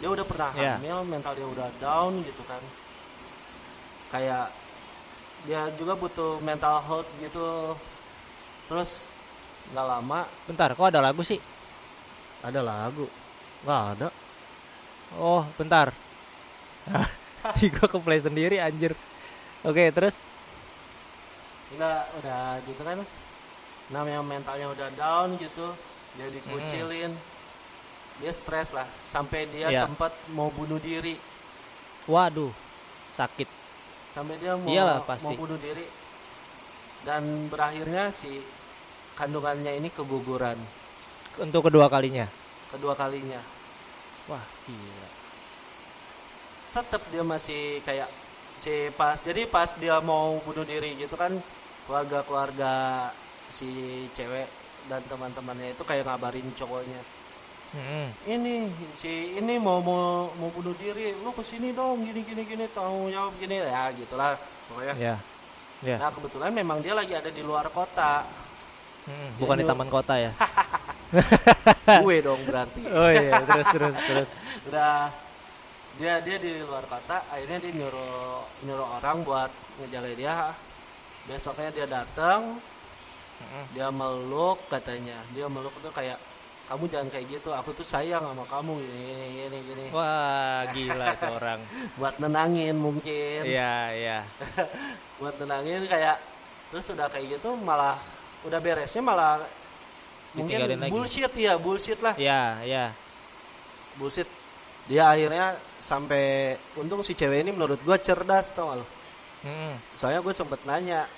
[0.00, 0.74] dia udah pernah Ya.
[0.74, 2.62] hamil mental dia udah down gitu kan
[4.10, 4.48] kayak
[5.44, 7.76] dia juga butuh mental health gitu
[8.66, 9.04] terus
[9.70, 11.38] nggak lama bentar, kok ada lagu sih?
[12.40, 13.06] ada lagu
[13.62, 14.08] nggak ada
[15.16, 15.90] Oh, bentar.
[17.58, 18.92] Di gua ke play sendiri anjir.
[19.60, 20.14] Oke, terus
[21.70, 22.98] Enggak, udah gitu kan
[23.90, 25.70] namanya mentalnya udah down gitu
[26.14, 27.10] dia dikucilin
[28.18, 29.86] dia stres lah sampai dia Iya.
[29.86, 31.14] sempat mau bunuh diri
[32.06, 32.50] waduh,
[33.14, 33.46] sakit.
[34.10, 35.26] sampai dia mau Iyalah, pasti.
[35.26, 35.86] mau bunuh diri
[37.02, 38.42] dan berakhirnya si
[39.14, 40.58] kandungannya ini keguguran
[41.38, 42.26] Untuk kedua kalinya.
[42.70, 43.38] kedua kalinya
[44.28, 45.08] Wah, gila.
[46.70, 48.06] tetap dia masih kayak
[48.54, 51.34] si pas jadi pas dia mau bunuh diri gitu kan
[51.88, 53.08] keluarga-keluarga
[53.50, 53.66] si
[54.14, 54.46] cewek
[54.86, 57.02] dan teman-temannya itu kayak ngabarin cowoknya
[57.74, 58.06] Mm-mm.
[58.26, 62.64] ini si ini mau mau mau bunuh diri lu ke sini dong gini gini gini
[62.70, 64.38] tanggung jawab gini ya gitulah
[64.70, 65.14] pokoknya Ya.
[65.82, 65.96] Ya.
[65.98, 68.22] nah kebetulan memang dia lagi ada di luar kota
[69.10, 69.42] Mm-mm.
[69.42, 70.30] Bukan di taman kota ya.
[72.06, 74.28] gue dong berarti Oh iya, terus terus terus.
[74.70, 75.10] udah
[75.98, 79.50] dia dia di luar kota akhirnya dia nyuruh nyuruh orang buat
[79.82, 80.34] ngejaga dia
[81.26, 82.56] besoknya dia datang
[83.72, 86.16] dia meluk katanya dia meluk tuh kayak
[86.70, 89.84] kamu jangan kayak gitu aku tuh sayang sama kamu gini gini gini, gini.
[89.90, 91.58] Wah, gila tuh orang.
[91.98, 94.18] buat nenangin mungkin Iya, iya.
[95.18, 96.22] buat nenangin kayak
[96.70, 97.98] terus udah kayak gitu malah
[98.46, 99.42] udah beresnya malah
[100.32, 100.90] mungkin lagi.
[100.90, 102.84] bullshit ya bullshit lah Iya, iya.
[103.96, 104.28] bullshit
[104.86, 106.22] dia akhirnya sampai
[106.74, 108.86] untung si cewek ini menurut gua cerdas tau gak lo
[109.40, 109.74] Mm-mm.
[109.94, 111.08] soalnya gue sempet nanya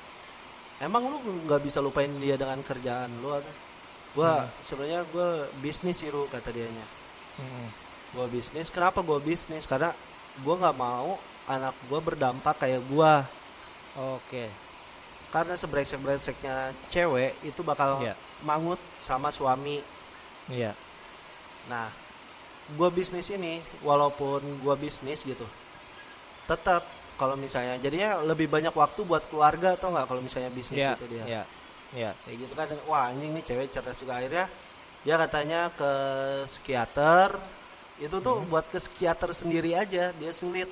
[0.78, 3.52] emang lu nggak bisa lupain dia dengan kerjaan lu atau
[4.12, 6.86] gua sebenarnya gue bisnis sih Ru, kata dianya
[7.38, 7.66] Mm-mm.
[8.12, 9.90] gue bisnis kenapa gue bisnis karena
[10.36, 13.24] gue nggak mau anak gue berdampak kayak gua
[14.16, 14.48] Oke.
[15.28, 16.56] karena sebrengsek-brengseknya
[16.88, 18.14] cewek itu bakal Iya.
[18.42, 19.78] Mangut sama suami
[20.46, 20.74] Iya.
[21.64, 21.86] nah
[22.68, 25.46] gue bisnis ini walaupun gue bisnis gitu
[26.44, 26.82] tetap
[27.14, 30.92] kalau misalnya jadinya lebih banyak waktu buat keluarga atau nggak kalau misalnya bisnis Iya.
[30.94, 31.42] itu dia Iya.
[31.92, 32.10] Iya.
[32.18, 34.46] kayak gitu kan wah anjing nih cewek cerdas juga akhirnya
[35.02, 35.92] dia katanya ke
[36.46, 37.28] psikiater
[37.98, 38.48] itu tuh Hmm.
[38.48, 40.70] buat ke psikiater sendiri aja dia sulit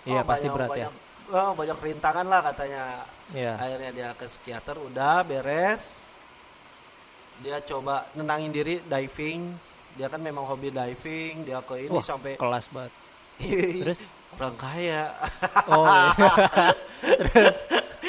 [0.00, 0.88] Iya, Oh, pasti banyak- berat ya.
[0.88, 0.94] banyak,
[1.36, 2.84] oh, banyak rintangan lah katanya
[3.30, 3.52] Iya.
[3.54, 6.08] akhirnya dia ke psikiater udah beres
[7.40, 9.56] dia coba nenangin diri diving
[9.92, 12.92] dia kan memang hobi diving dia ke ini Wah, sampai kelas banget.
[13.82, 13.98] Terus
[14.32, 15.02] orang kaya
[15.66, 16.32] Oh iya.
[17.24, 17.56] Terus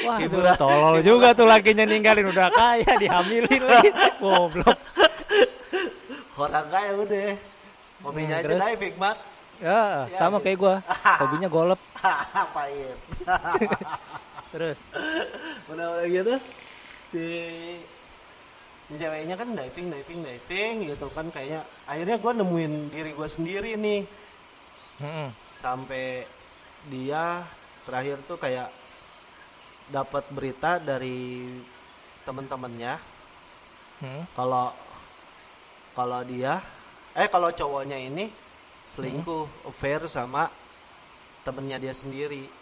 [0.02, 0.56] Wah, itu Hiburan.
[0.56, 3.90] tolol juga tuh lakinya ninggalin udah kaya dihamilin lagi.
[4.18, 4.78] Goblok.
[6.34, 7.30] orang kaya udah
[8.02, 8.62] hobinya Hmm, aja terus?
[8.68, 9.18] diving mat
[9.62, 10.44] Ya, Ya, sama gitu.
[10.44, 10.76] kayak gua.
[11.22, 11.78] Hobinya golep.
[12.56, 12.98] pahit
[14.50, 14.80] Terus
[15.66, 16.34] udah udah gitu
[17.08, 17.24] si
[18.92, 23.72] si ceweknya kan diving diving diving gitu kan kayaknya akhirnya gue nemuin diri gue sendiri
[23.74, 24.04] nih
[25.00, 25.32] Mm-mm.
[25.48, 26.28] sampai
[26.86, 27.48] dia
[27.82, 28.68] terakhir tuh kayak
[29.88, 31.48] dapat berita dari
[32.22, 33.00] temen-temennya
[34.32, 34.74] kalau
[35.92, 36.58] kalau dia
[37.14, 38.28] eh kalau cowoknya ini
[38.82, 40.50] selingkuh affair sama
[41.42, 42.60] temennya dia sendiri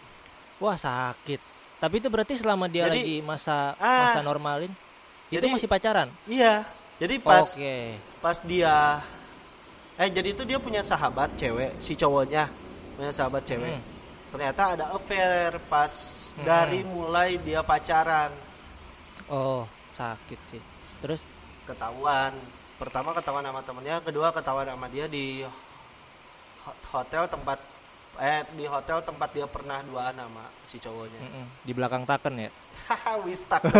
[0.60, 1.40] Wah, sakit.
[1.80, 4.12] Tapi itu berarti selama dia Jadi- lagi masa Ah.
[4.12, 4.68] masa normalin
[5.30, 6.08] itu Jadi- masih pacaran.
[6.24, 6.66] iya
[6.96, 7.96] jadi pas Oke.
[8.18, 9.00] pas dia
[9.94, 12.50] eh jadi itu dia punya sahabat cewek si cowoknya
[12.94, 13.84] punya sahabat cewek Hmm.
[14.30, 15.92] ternyata ada affair pas
[16.32, 16.44] Hmm.
[16.44, 18.30] dari mulai dia pacaran
[19.26, 19.62] Oh,
[19.94, 20.58] sakit sih.
[20.98, 21.22] Terus
[21.62, 22.34] ketahuan
[22.76, 25.46] pertama ketahuan sama temennya kedua ketahuan sama dia di
[26.60, 27.62] hot- hotel tempat
[28.18, 32.50] eh di hotel tempat dia pernah duaan sama si cowoknya mm-mm, di belakang taken ya.
[32.90, 33.62] Haha wistak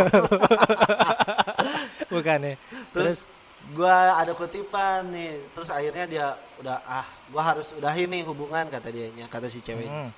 [2.09, 2.55] Bukan ya.
[2.90, 3.27] terus
[3.70, 6.27] gua ada kutipan nih terus akhirnya dia
[6.59, 10.11] udah ah gua harus udahin nih hubungan kata dianya kata si ceweknya Mm.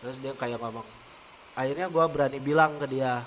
[0.00, 0.84] terus dia kayak ngomong
[1.54, 3.22] akhirnya gua berani bilang ke dia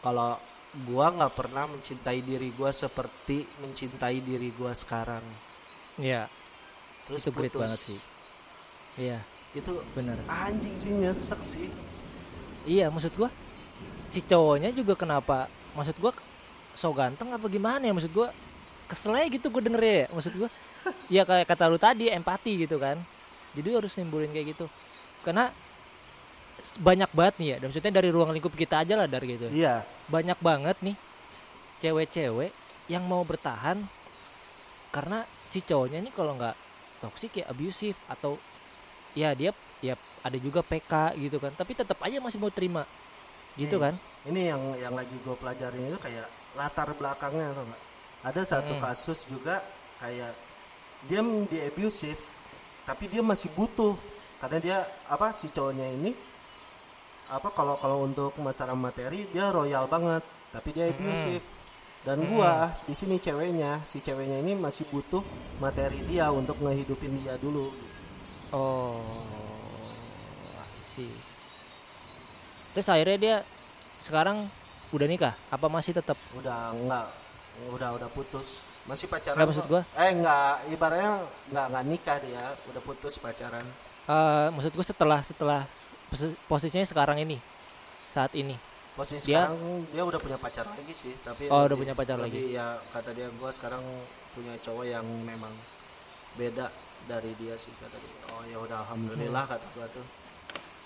[0.00, 0.36] kalau
[0.84, 5.22] gua nggak pernah mencintai diri gua seperti mencintai diri gua sekarang
[5.94, 6.26] Iya,
[7.04, 7.56] terus Itu putus.
[7.56, 8.00] banget sih.
[8.98, 9.20] iya,
[9.52, 10.16] itu bener.
[10.26, 11.68] anjing sih nyesek sih
[12.64, 13.28] Iya, maksud gua
[14.14, 15.50] si cowoknya juga kenapa?
[15.74, 16.14] Maksud gua
[16.78, 17.90] so ganteng apa gimana ya?
[17.90, 18.30] Maksud gua
[18.86, 20.06] kesel gitu gua denger ya.
[20.14, 20.50] Maksud gua
[21.10, 23.02] ya kayak kata lu tadi empati gitu kan.
[23.58, 24.70] Jadi harus nimbulin kayak gitu.
[25.26, 25.50] Karena
[26.78, 27.56] banyak banget nih ya.
[27.58, 29.50] Dan maksudnya dari ruang lingkup kita aja lah dari gitu.
[29.50, 30.94] iya Banyak banget nih
[31.82, 32.54] cewek-cewek
[32.86, 33.82] yang mau bertahan
[34.94, 36.54] karena si cowoknya ini kalau nggak
[37.02, 38.38] toksik ya abusive atau
[39.12, 39.50] ya dia
[39.84, 42.88] ya ada juga PK gitu kan tapi tetap aja masih mau terima
[43.54, 43.84] gitu Hmm.
[43.90, 47.82] kan ini yang yang lagi gue pelajarin itu kayak latar belakangnya nggak
[48.24, 48.82] ada satu Mm.
[48.82, 49.60] kasus juga
[50.00, 50.32] kayak
[51.04, 52.20] dia di abusive
[52.88, 53.94] tapi dia masih butuh
[54.40, 56.16] karena dia apa si cowoknya ini
[57.28, 60.92] apa kalau kalau untuk masalah materi dia royal banget tapi dia Mm.
[60.96, 61.44] abusive
[62.04, 62.28] dan Mm.
[62.32, 65.20] gua di sini ceweknya si ceweknya ini masih butuh
[65.60, 67.68] materi dia untuk ngehidupin dia dulu
[68.56, 69.00] oh
[70.80, 71.12] sih
[72.74, 73.36] terus akhirnya dia
[73.98, 74.50] sekarang
[74.90, 75.34] udah nikah?
[75.48, 77.06] Apa masih tetap udah enggak.
[77.70, 78.66] Udah udah putus.
[78.84, 79.82] Masih pacaran Nggak, maksud gua?
[79.94, 80.54] eh enggak.
[80.68, 81.10] Ibaratnya
[81.48, 82.44] enggak enggak nikah dia.
[82.68, 83.64] Udah putus pacaran.
[84.04, 85.60] Eh maksud gue setelah setelah
[86.06, 87.38] posi- posisinya sekarang ini.
[88.10, 88.58] Saat ini.
[88.94, 89.58] Posisi Dia- sekarang
[89.88, 93.26] dia udah punya pacar lagi sih tapi Oh, udah punya pacar lebih ya kata dia
[93.34, 93.82] gua sekarang
[94.30, 95.50] punya cowok yang memang
[96.34, 96.70] beda
[97.04, 98.14] dari dia sih kata dia.
[98.30, 100.06] Oh ya udah alhamdulillah kata gua tuh.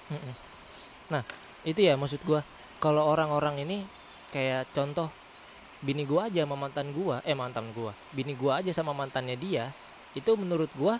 [0.09, 0.33] Mm-mm.
[1.09, 1.21] Nah,
[1.71, 2.41] itu ya maksud gua.
[2.83, 3.79] Kalau orang-orang ini
[4.35, 5.09] kayak contoh
[5.87, 7.93] bini gua aja sama mantan gua, eh mantan gua.
[8.17, 9.65] Bini gua aja sama mantannya dia,
[10.19, 10.95] itu menurut gua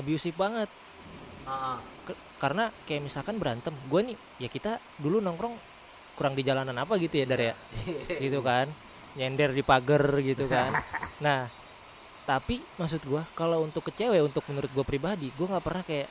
[0.00, 0.70] abusive banget.
[1.48, 1.80] ah.
[2.06, 5.56] Ke- karena kayak misalkan berantem, gua nih ya kita dulu nongkrong
[6.16, 7.54] kurang di jalanan apa gitu ya Dar ya
[8.22, 8.66] gitu kan
[9.18, 10.72] nyender di pagar gitu kan
[11.24, 11.50] nah
[12.24, 16.08] tapi maksud gua kalau untuk ke cewek untuk menurut gua pribadi gua nggak pernah kayak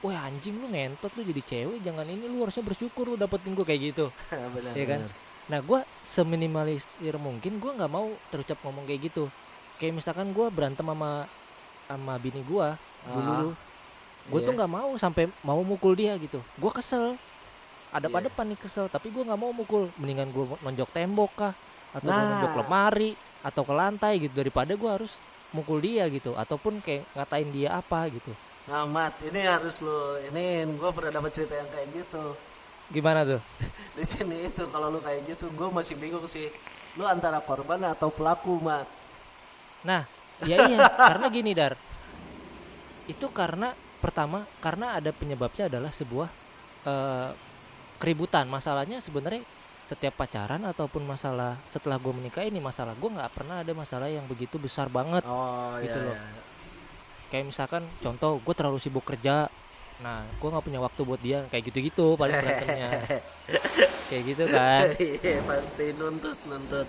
[0.00, 3.62] wah anjing lu ngentot lu jadi cewek jangan ini lu harusnya bersyukur lu dapetin gua
[3.62, 4.06] kayak gitu
[4.54, 5.00] benar Iya kan?
[5.02, 5.10] benar.
[5.46, 9.28] nah gua seminimalisir mungkin gua nggak mau terucap ngomong kayak gitu
[9.76, 11.26] kayak misalkan gua berantem sama
[11.84, 13.52] sama bini gua dulu
[14.22, 14.58] gue tuh Iya.
[14.62, 17.16] nggak mau sampai mau mukul dia gitu gue kesel
[17.90, 18.12] ada Iya.
[18.12, 21.52] pada depan nih kesel tapi gue nggak mau mukul mendingan gue nonjok tembok kah
[21.90, 22.20] atau Nah.
[22.38, 23.10] nonjok lemari
[23.40, 25.10] atau ke lantai gitu daripada gue harus
[25.50, 28.30] mukul dia gitu ataupun kayak ngatain dia apa gitu
[28.70, 29.98] Nah, Mat, ini harus lu
[30.30, 30.44] ini
[30.80, 32.24] gue pernah dapat cerita yang kayak gitu.
[32.90, 33.42] gimana tuh
[33.98, 36.48] Di sini itu kalau lu kayak gitu, gue masih bingung sih.
[36.98, 38.88] Lu antara korban atau pelaku, Mat.
[39.82, 40.02] nah
[40.40, 41.74] ya iya karena gini dar
[43.08, 46.28] itu karena pertama karena ada penyebabnya adalah sebuah
[46.84, 47.30] eh,
[48.00, 49.44] keributan masalahnya sebenarnya
[49.84, 54.24] setiap pacaran ataupun masalah setelah gue menikah ini masalah gue nggak pernah ada masalah yang
[54.30, 56.16] begitu besar banget Oh, Gitu iya, loh.
[56.16, 56.42] iya.
[57.30, 59.46] Kayak misalkan contoh gue terlalu sibuk kerja
[60.00, 62.90] nah gue nggak punya waktu buat dia kayak gitu-gitu paling berantemnya
[64.08, 66.88] kayak gitu kan Iya, pasti nuntut, nuntut.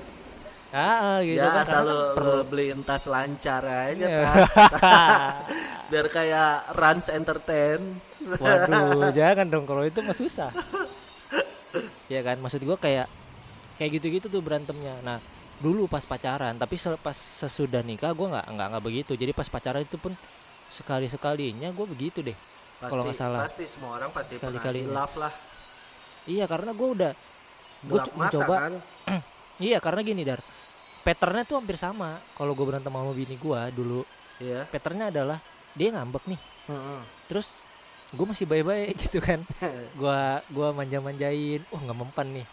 [0.72, 4.02] ah ah, gitu ya, kan asal karena lu, kan perlu lu beliin tas lancar aja,
[4.02, 4.22] Iya.
[4.24, 4.50] tas.
[5.92, 7.82] Biar kayak Rans Entertain.
[8.40, 10.50] waduh jangan dong kalau itu mah susah
[12.08, 13.12] ya kan maksud gue kayak
[13.76, 15.20] kayak gitu-gitu tuh berantemnya nah
[15.62, 19.82] dulu pas pacaran tapi selepas sesudah nikah gue nggak nggak nggak begitu jadi pas pacaran
[19.82, 20.18] itu pun
[20.68, 22.34] sekali sekalinya gue begitu deh
[22.82, 23.46] Kalau nggak salah.
[23.46, 24.90] Pasti semua orang pasti pernah Sekali-kalinya.
[24.98, 25.34] love lah.
[26.26, 27.12] iya karena gue udah
[27.84, 28.74] gue mencoba kan.
[29.62, 30.42] Iya karena gini dar
[31.02, 34.02] Patternnya tuh hampir sama Kalau gue berantem sama bini gue dulu
[34.38, 34.66] Iya.
[34.66, 35.38] Patternnya adalah
[35.72, 37.02] Dia ngambek nih Heeh.
[37.30, 37.54] Terus
[38.10, 39.46] gue masih baik-baik gitu kan
[40.02, 42.48] Gua gua manja-manjain Wah nggak mempan nih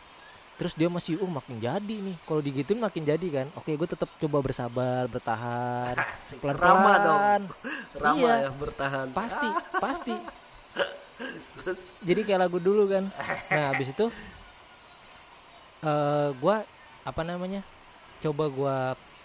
[0.59, 2.16] Terus dia masih uh makin jadi nih.
[2.27, 3.47] Kalau digituin makin jadi kan.
[3.55, 5.94] Oke gue tetap coba bersabar Bertahan.
[6.18, 6.42] Asik.
[6.42, 6.75] Pelan-pelan.
[6.75, 7.42] Rama dong.
[7.94, 8.35] Rama Iya.
[8.42, 9.07] ya bertahan.
[9.14, 10.14] Pasti Pasti.
[11.62, 11.87] Terus?
[12.03, 13.07] Jadi kayak lagu dulu kan.
[13.55, 14.07] Nah habis itu
[15.79, 16.66] eh gua
[17.07, 17.62] apa namanya
[18.18, 18.77] coba gua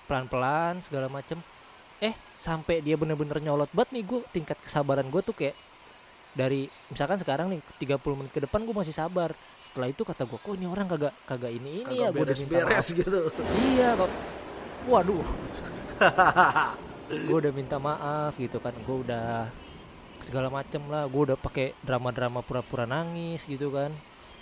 [0.05, 1.41] pelan-pelan segala macem.
[1.97, 5.55] Eh sampai dia bener-bener nyolot banget nih gue tingkat kesabaran gue tuh kayak
[6.33, 9.37] dari misalkan sekarang nih 30 menit ke depan gue masih sabar.
[9.61, 12.09] Setelah itu kata gue kok ini orang kagak kagak ini ini ya?
[12.09, 12.85] Gue udah minta maaf.
[12.89, 13.19] gitu.
[13.61, 14.11] iya kok
[14.89, 15.27] waduh.
[17.29, 18.73] Gue udah minta maaf gitu kan.
[18.81, 19.45] Gue udah
[20.17, 21.05] segala macem lah.
[21.05, 23.93] Gue udah pakai drama-drama pura-pura nangis gitu kan.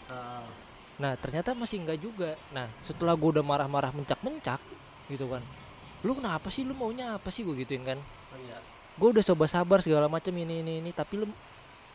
[0.07, 0.47] Ah,
[0.95, 2.39] nah ternyata masih enggak juga.
[2.55, 4.63] Nah setelah gue udah marah-marah mencak-mencak
[5.11, 5.43] gitu kan.
[6.07, 6.63] Lu kenapa sih?
[6.63, 7.43] Lu maunya apa sih?
[7.43, 7.99] Gue gituin kan.
[8.31, 8.57] Oh iya.
[8.91, 11.27] gue udah coba sabar segala macem ini ini ini tapi lu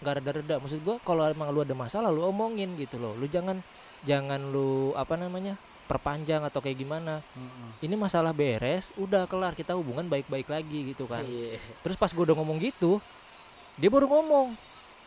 [0.01, 0.55] nggak reda-reda.
[0.61, 3.17] Maksud gue kalau emang lu ada masalah lu omongin gitu loh.
[3.17, 3.61] Lu jangan
[4.05, 5.57] jangan lu apa namanya
[5.87, 7.23] perpanjang atau kayak gimana.
[7.39, 7.79] Mm-mm.
[7.79, 11.23] ini masalah beres udah kelar kita hubungan baik-baik lagi gitu kan.
[11.23, 11.63] Iya.
[11.87, 12.99] terus pas gue udah ngomong gitu
[13.79, 14.57] dia baru ngomong.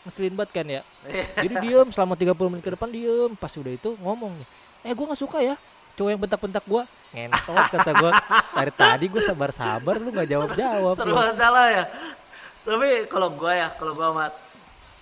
[0.07, 0.81] Ngeselin banget kan ya?
[1.43, 3.31] Jadi diem selama 30 menit ke depan diem.
[3.35, 4.33] Pas udah itu ngomong
[4.79, 5.59] eh gue nggak suka ya
[5.99, 8.11] cowok yang bentak-bentak gue ngentot kata gue
[8.55, 10.95] dari tadi gue sabar-sabar lu nggak jawab-jawab.
[10.95, 11.83] Serba salah ya.
[12.69, 14.33] Tapi kalau gua ya, kalau gua amat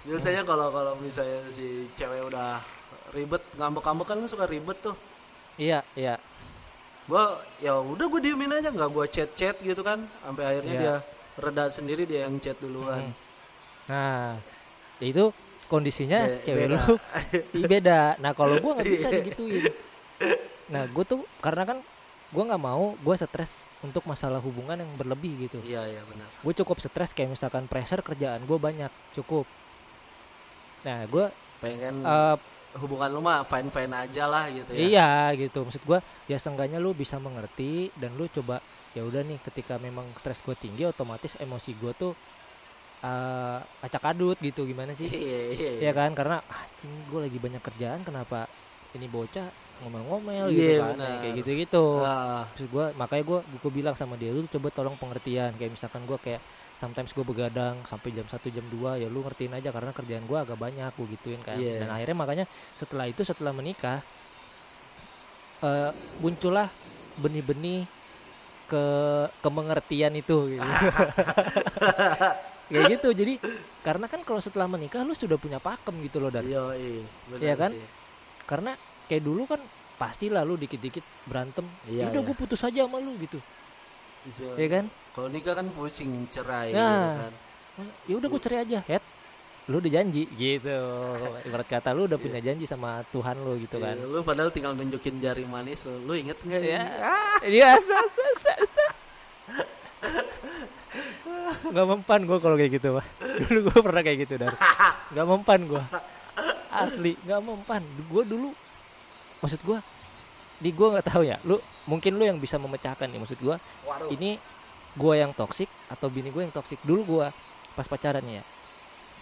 [0.07, 2.63] biasanya kalau kalau misalnya si cewek udah
[3.11, 4.95] ribet ngambek-ngambek kan suka ribet tuh.
[5.57, 6.15] iya iya
[7.05, 7.23] Gua
[7.57, 10.81] ya udah gua diemin aja nggak gua chat-chat gitu kan sampai akhirnya Iya.
[10.81, 10.95] dia
[11.37, 12.99] reda sendiri dia yang chat duluan.
[13.01, 13.13] Mhm.
[13.87, 14.35] nah
[14.99, 15.31] itu
[15.65, 16.79] kondisinya Be- cewek beda.
[16.79, 16.95] lu
[17.65, 19.63] beda nah kalau gue nggak bisa digituin
[20.67, 21.77] nah gue tuh karena kan
[22.27, 26.27] gue nggak mau gue stres untuk masalah hubungan yang berlebih gitu Iya iya benar.
[26.33, 29.47] gue cukup stres kayak misalkan pressure kerjaan gue banyak cukup
[30.85, 31.25] nah gue
[31.57, 32.37] Pengen eh,
[32.77, 34.79] hubungan lu mah fine fine aja lah gitu ya.
[34.85, 35.65] iya gitu.
[35.65, 38.61] Maksud gue ya seenggaknya lu bisa mengerti dan lu coba
[38.93, 42.13] ya udah nih ketika memang stres gue tinggi otomatis emosi gue tuh
[43.01, 44.65] eh acak adut gitu.
[44.69, 45.09] Gimana sih?
[45.09, 45.71] Iya iya.
[45.89, 46.13] ya kan?
[46.13, 48.45] Karena anjing gue lagi banyak kerjaan kenapa
[48.93, 49.49] ini bocah
[49.85, 50.49] ngomel-ngomel?
[50.49, 50.97] Iya, gitu kan?
[51.21, 51.85] kayak gitu-gitu.
[52.01, 55.53] Ah, maksud gue makanya gue gue bilang sama dia lu coba tolong pengertian.
[55.57, 56.41] Kayak misalkan gue kayak
[56.77, 60.37] sometimes gue begadang sampai jam 1 jam 2 ya lu ngertiin aja karena kerjaan gue
[60.37, 61.81] agak banyak gue gituin kan Iya.
[61.81, 64.05] dan akhirnya makanya setelah itu setelah menikah
[65.57, 65.89] eh
[66.21, 66.69] muncullah
[67.17, 67.89] benih-benih
[68.67, 68.85] ke
[69.41, 70.61] kemengertian itu gitu.
[72.67, 73.33] kayak gitu jadi
[73.79, 77.01] karena kan kalau setelah menikah lu sudah punya pakem gitu loh dari iya iya.
[77.39, 77.71] Iya kan?
[77.73, 77.81] sih.
[78.43, 78.71] karena
[79.07, 79.63] kayak dulu kan
[79.97, 82.27] pastilah lu dikit-dikit berantem Iya, ya udah iya.
[82.27, 83.39] gue putus aja sama lu gitu
[84.27, 84.85] Bisa- ya kan
[85.17, 86.85] Kalau nikah kan pusing cerai Nah.
[86.85, 87.33] gitu kan.
[88.05, 89.01] ya udah gue cerai aja head.
[89.65, 90.29] Lu udah janji?
[90.29, 90.77] Gitu.
[91.49, 93.97] Ibarat kata lu udah punya janji sama Tuhan lu gitu kan.
[93.97, 96.81] Iya, lu padahal tinggal nunjukin jari manis lu, lu inget nggak ya.
[97.41, 97.49] Ini?
[97.49, 98.85] dia sa, sa, sa, sa.
[101.65, 103.05] nggak mempan gue kalau kayak gitu pak.
[103.41, 104.53] Dulu gue pernah kayak gitu dar.
[105.17, 105.83] Nggak mempan gue
[106.69, 107.81] asli nggak mempan.
[108.05, 108.53] Gue dulu
[109.41, 109.77] maksud gue
[110.61, 111.41] di gue nggak tahu ya.
[111.41, 111.57] Lu
[111.89, 113.55] mungkin lu yang bisa memecahkan nih maksud gue
[114.13, 114.37] ini
[114.97, 117.27] gue yang toksik atau bini gue yang toksik dulu gue
[117.77, 118.41] pas pacaran ya.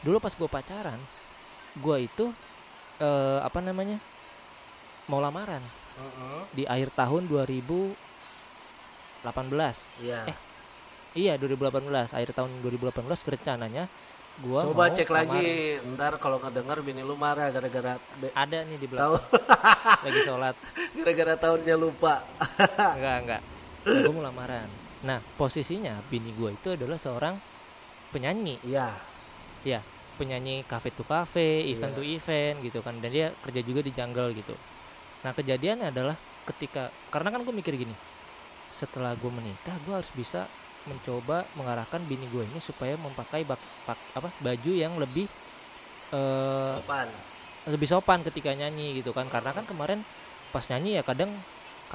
[0.02, 1.00] Dulu pas gue pacaran
[1.76, 2.32] gue itu
[3.00, 4.00] eh, apa namanya
[5.12, 5.62] mau lamaran.
[5.96, 6.40] Heeh.
[6.52, 7.96] di akhir tahun 2018
[10.04, 10.28] Iya.
[10.28, 10.36] Eh,
[11.16, 13.00] iya 2018 akhir tahun 2018
[13.32, 13.88] rencananya
[14.44, 15.40] gua Coba mau cek lamar.
[15.40, 17.96] lagi, ntar kalau ngedenger bini lu marah gara-gara
[18.36, 19.24] ada nih di belakang.
[20.04, 20.56] Lagi sholat.
[21.00, 22.20] Gara-gara tahunnya lupa.
[22.76, 23.42] enggak enggak.
[23.88, 24.68] Nah, gue mau lamaran
[25.04, 27.36] nah posisinya bini gue itu adalah seorang
[28.10, 28.96] penyanyi Iya.
[29.66, 29.80] ya
[30.16, 32.00] penyanyi cafe to cafe event Iya.
[32.00, 34.56] to event gitu kan dan dia kerja juga di jungle gitu
[35.22, 37.92] nah kejadiannya adalah ketika karena kan gue mikir gini
[38.72, 40.46] setelah gue menikah gue harus bisa
[40.86, 45.26] mencoba mengarahkan bini gue ini supaya memakai bak, pak- apa baju yang lebih
[46.14, 47.10] eh Sopan.
[47.66, 50.06] lebih sopan ketika nyanyi gitu kan karena kan kemarin
[50.54, 51.34] pas nyanyi ya kadang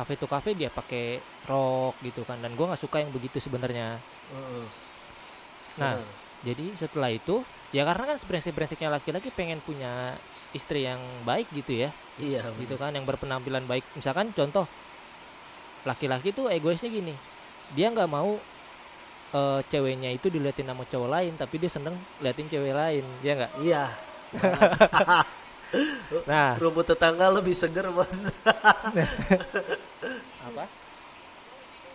[0.00, 2.40] cafe to cafe dia pakai rok gitu kan.
[2.40, 4.00] Dan gue nggak suka yang begitu sebenarnya.
[5.76, 6.00] Nah,
[6.40, 10.16] jadi setelah itu ya karena kan brengsek-brengseknya laki-laki pengen punya
[10.56, 11.90] istri yang baik gitu ya.
[12.16, 13.84] Iya gitu kan yang berpenampilan baik.
[13.94, 14.64] Misalkan contoh
[15.84, 17.14] laki-laki tuh egoisnya gini.
[17.76, 18.40] Dia nggak mau
[19.36, 23.52] eh, ceweknya itu diliatin sama cowok lain tapi dia seneng liatin cewek lain ya nggak?
[23.60, 23.84] Iya.
[26.26, 28.26] nah Rumput tetangga lebih seger, Bos.
[30.40, 30.64] apa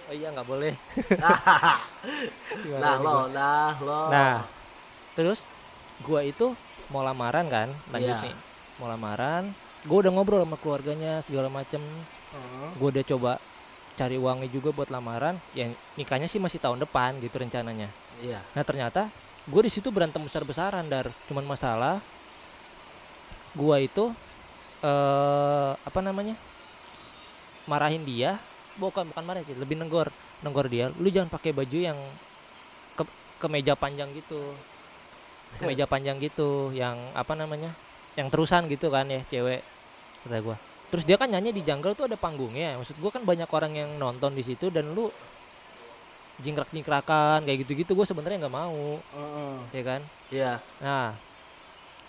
[0.06, 0.74] oh iya nggak boleh
[2.82, 4.02] nah, lo, nah, lo.
[4.14, 4.36] nah
[5.14, 5.42] terus
[6.00, 6.54] gua itu
[6.88, 8.26] mau lamaran kan lanjut Iya.
[8.30, 8.36] nih
[8.78, 9.50] mau lamaran
[9.84, 12.68] gua udah ngobrol sama keluarganya segala macem Heeh.
[12.78, 13.32] gue udah coba
[13.96, 17.90] cari uangnya juga buat lamaran yang nikahnya sih masih tahun depan gitu rencananya
[18.22, 18.40] Iya.
[18.54, 19.10] nah ternyata
[19.46, 21.98] gue di situ berantem besar besaran dar cuman masalah
[23.56, 24.06] gue itu
[24.84, 26.36] eh apa namanya
[27.65, 28.38] marahin dia.
[28.76, 30.12] Bukan bukan marah sih lebih nenggor
[30.44, 30.91] nenggor dia.
[31.00, 31.98] Lu jangan pakai baju yang
[33.00, 33.04] ke
[33.39, 34.54] kemeja panjang gitu.
[35.63, 37.72] Kemeja panjang gitu yang apa namanya
[38.20, 39.63] yang terusan gitu kan ya cewek
[40.28, 40.58] kata gua.
[40.91, 43.89] Terus dia kan nyanyi di jungle tuh ada panggungnya maksud gua kan banyak orang yang
[43.96, 45.08] nonton di situ dan lu
[46.44, 49.00] jingkrak jingkrakan kayak gitu gitu gue sebenarnya nggak mau.
[49.00, 49.56] Heeh.
[49.72, 50.02] ya kan?
[50.28, 50.54] Iya.
[50.84, 51.15] nah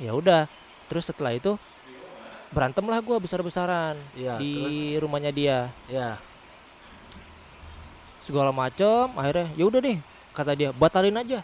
[0.03, 0.51] ya udah
[0.87, 1.55] terus setelah itu
[2.49, 5.03] berantem lah gue besar besaran Iya, di terus?
[5.03, 6.16] rumahnya dia Iya.
[8.22, 9.99] segala macem akhirnya ya udah deh
[10.33, 11.40] kata dia batalin aja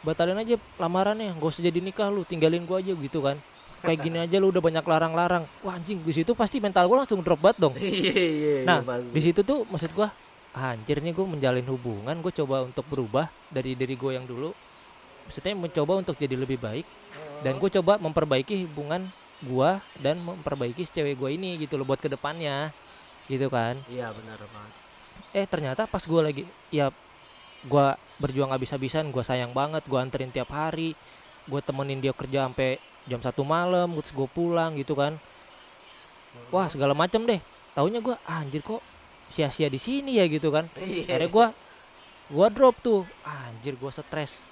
[0.00, 3.36] batalin aja lamarannya gak usah jadi nikah lu tinggalin gua aja gitu kan
[3.78, 7.20] kayak gini aja lu udah banyak larang-larang wah anjing di situ pasti mental gua langsung
[7.20, 9.10] drop banget dong Iya, iya, nah iya, pasti.
[9.10, 10.08] di situ tuh maksud gua
[10.52, 14.50] ah, anjir nih gua menjalin hubungan gue coba untuk berubah dari diri gue yang dulu
[15.26, 16.86] maksudnya mencoba untuk jadi lebih baik.
[17.42, 19.10] Dan gue coba memperbaiki hubungan
[19.42, 22.70] gua dan memperbaiki si cewek gue ini gitu loh buat ke depannya
[23.26, 23.78] gitu kan.
[23.90, 24.74] Iya, benar banget.
[25.36, 26.88] eh ternyata pas gue lagi ya
[27.68, 30.96] gua berjuang habis-habisan gua sayang banget gua anterin tiap hari
[31.42, 32.78] gue temenin dia kerja sampai
[33.10, 35.18] jam satu malam terus gue pulang gitu kan.
[36.54, 37.42] Wah segala macem deh.
[37.74, 38.80] Taunya gua ah, anjir kok
[39.32, 40.24] sia-sia di sini ya?
[40.30, 40.70] gitu kan.
[40.78, 41.18] Iya.
[41.18, 41.46] akhirnya gua
[42.30, 43.02] gua drop tuh.
[43.26, 44.46] Ah, anjir gua stres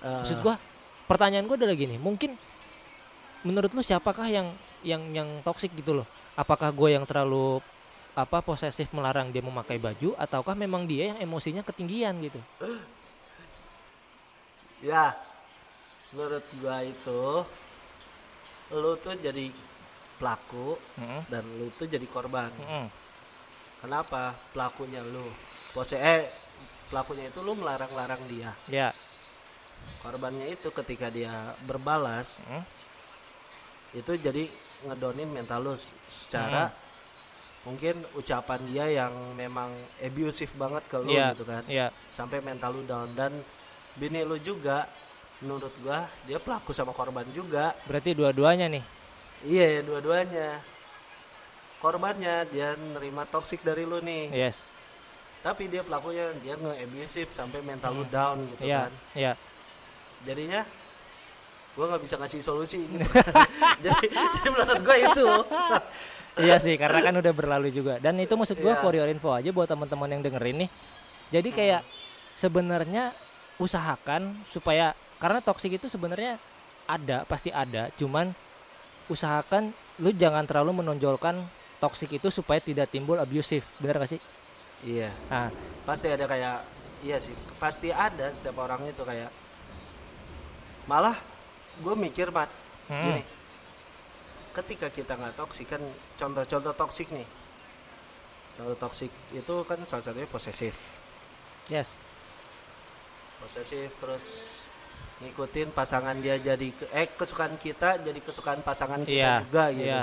[0.00, 0.56] Eh, maksud gua
[1.04, 2.36] pertanyaan gua adalah gini mungkin
[3.44, 4.52] menurut lu siapakah yang
[4.84, 7.60] yang yang toksik gitu loh apakah gue yang terlalu
[8.16, 12.40] apa posesif melarang dia memakai baju ataukah memang dia yang emosinya ketinggian gitu
[14.80, 15.12] Ya,
[16.16, 17.44] menurut gua itu
[18.72, 19.52] lu tuh jadi
[20.16, 22.48] pelaku Mm-mm, dan lu tuh jadi korban.
[22.48, 22.88] mm-mm.
[23.84, 24.32] Kenapa?
[24.56, 25.28] Pelakunya lu.
[25.76, 26.32] Pose eh
[26.88, 28.56] pelakunya itu lu melarang-larang dia.
[28.72, 28.88] ya
[29.98, 32.64] Korbannya itu ketika dia berbalas mm,
[33.92, 34.46] itu jadi
[34.80, 35.74] ngedonin mental lu
[36.06, 36.70] secara
[37.60, 39.68] mungkin ucapan dia yang memang
[40.00, 41.34] abusive banget ke lu Iya.
[41.34, 41.62] gitu kan.
[41.66, 43.36] ya Sampai mental lu down dan
[43.92, 44.88] bini lu juga
[45.40, 47.76] menurut gua dia pelaku sama korban juga.
[47.84, 48.84] berarti dua-duanya nih
[49.40, 50.60] Iya, dua-duanya.
[51.80, 54.28] Korbannya dia nerima toxic dari lu nih.
[54.30, 54.68] yes
[55.40, 58.92] Tapi dia pelakunya dia nge-abusive sampai mental lu down gitu ya kan.
[59.16, 59.32] ya
[60.26, 60.60] Jadinya
[61.78, 63.04] gua nggak bisa ngasih solusi gitu.
[63.84, 65.28] jadi, jadi menurut gua itu.
[66.46, 67.96] iya sih karena kan udah berlalu juga.
[68.02, 68.82] Dan itu maksud gua Iya.
[68.82, 70.70] for your info aja buat teman-teman yang dengerin nih.
[71.30, 71.82] Jadi kayak
[72.34, 73.14] sebenarnya
[73.60, 76.40] usahakan supaya karena toxic itu sebenarnya
[76.88, 77.92] ada pasti ada.
[77.94, 78.32] Cuman
[79.06, 81.44] usahakan lu jangan terlalu menonjolkan
[81.78, 83.64] toxic itu supaya tidak timbul abusive.
[83.78, 84.20] Benar gak sih?
[84.84, 85.12] Iya.
[85.28, 85.48] Nah.
[85.84, 86.64] Pasti ada kayak
[87.04, 87.36] iya sih.
[87.60, 89.28] Pasti ada setiap orang itu kayak
[90.90, 91.14] malah
[91.78, 92.50] gue mikir mat
[92.90, 93.22] hmm, gini.
[94.50, 95.78] Ketika kita nggak toksik kan
[96.18, 97.22] contoh-contoh toksik nih.
[98.58, 100.74] Contoh toksik itu kan salah satunya posesif.
[101.70, 101.94] Yes.
[103.38, 104.26] Posesif terus
[105.22, 109.86] ngikutin pasangan dia jadi ke- eh kesukaan kita jadi kesukaan pasangan kita iya juga gitu.
[109.86, 110.02] iya.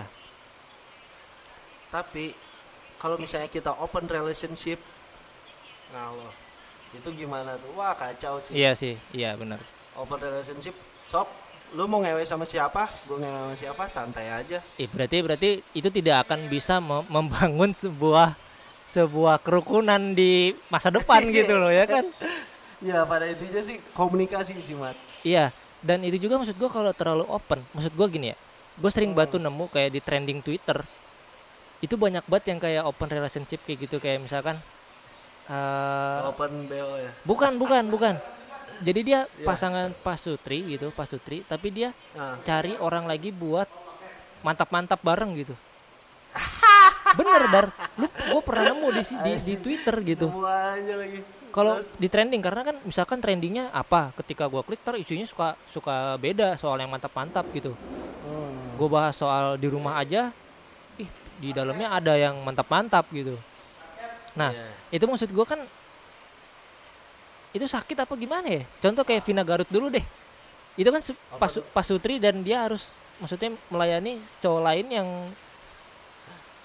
[1.92, 2.32] Tapi
[2.96, 4.80] kalau misalnya kita open relationship
[5.92, 6.32] nah loh
[6.96, 7.72] itu gimana tuh?
[7.76, 8.56] Wah kacau sih.
[8.56, 9.60] Iya sih iya benar
[9.98, 11.28] open relationship sok
[11.74, 15.90] lu mau ngewe sama siapa gue ngewe sama siapa santai aja Eh, berarti berarti itu
[15.90, 18.38] tidak akan bisa mem- membangun sebuah
[18.88, 22.08] sebuah kerukunan di masa depan gitu loh ya kan
[22.80, 24.96] ya pada intinya sih komunikasi sih mat
[25.26, 25.52] Iya,
[25.84, 27.60] dan itu juga maksud gua kalau terlalu open.
[27.76, 28.38] Maksud gua gini ya,
[28.80, 29.20] gue sering Hmm.
[29.20, 30.86] batu nemu kayak di trending Twitter,
[31.84, 34.56] itu banyak banget yang kayak open relationship kayak gitu kayak misalkan,
[35.50, 38.16] eh open bo ya bukan bukan bukan.
[38.82, 39.46] Jadi dia Iya.
[39.46, 43.66] pasangan pasutri gitu, pasutri, tapi dia nah, cari orang lagi buat
[44.46, 45.56] mantap-mantap bareng gitu.
[47.18, 47.66] Bener dar,
[47.98, 50.28] lu gue pernah nemu di, di di Twitter gitu.
[51.50, 56.14] Kalau di trending karena kan misalkan trendingnya apa, ketika gua klik ter isunya suka suka
[56.22, 57.74] beda soal yang mantap-mantap gitu.
[57.74, 60.30] hmm, Gue bahas soal di rumah aja,
[61.02, 61.10] ih
[61.42, 63.34] di dalamnya ada yang mantap-mantap gitu.
[64.38, 64.70] Nah iya.
[64.94, 65.58] itu maksud gua kan
[67.50, 68.64] itu sakit apa gimana ya?
[68.80, 70.04] Contoh kayak Vina Garut dulu deh.
[70.74, 72.86] Itu kan Apa pasu- pasutri dan dia harus
[73.18, 75.10] maksudnya melayani cowok lain yang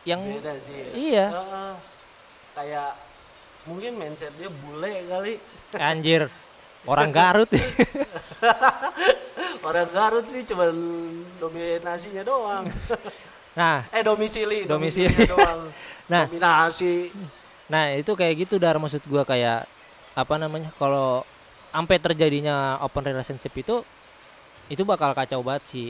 [0.03, 0.89] yang beda sih ya.
[0.93, 1.73] iya Heeh.
[2.53, 2.91] kayak
[3.65, 5.39] mungkin mindset dia bule kali
[5.73, 6.27] anjir
[6.85, 7.47] orang Garut
[9.63, 10.69] orang Garut sih cuma
[11.39, 12.67] dominasinya doang
[13.59, 15.25] nah eh domisili Domisili.
[15.25, 15.71] doang
[16.11, 16.27] Nah.
[16.27, 17.09] dominasi
[17.65, 19.65] Nah itu kayak gitu dar maksud gua kayak
[20.13, 21.25] apa namanya kalau
[21.73, 23.81] sampai terjadinya open relationship itu
[24.69, 25.89] itu bakal kacau banget sih.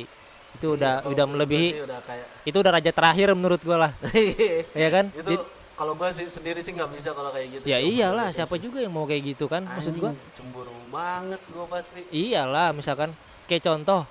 [0.52, 3.92] Itu udah Iya, udah gua melebihi udah kayak itu udah raja terakhir menurut gua lah.
[4.82, 5.08] Ya kan?
[5.10, 5.42] Itu
[5.74, 8.78] kalau gua sih sendiri sih nggak bisa kalau kayak gitu ya sih, iyalah siapa juga
[8.84, 9.64] yang mau kayak gitu kan?
[9.64, 12.04] Maksud gua Anjing, cemburu banget gua pasti.
[12.12, 13.16] Iyalah misalkan
[13.48, 14.04] kayak contoh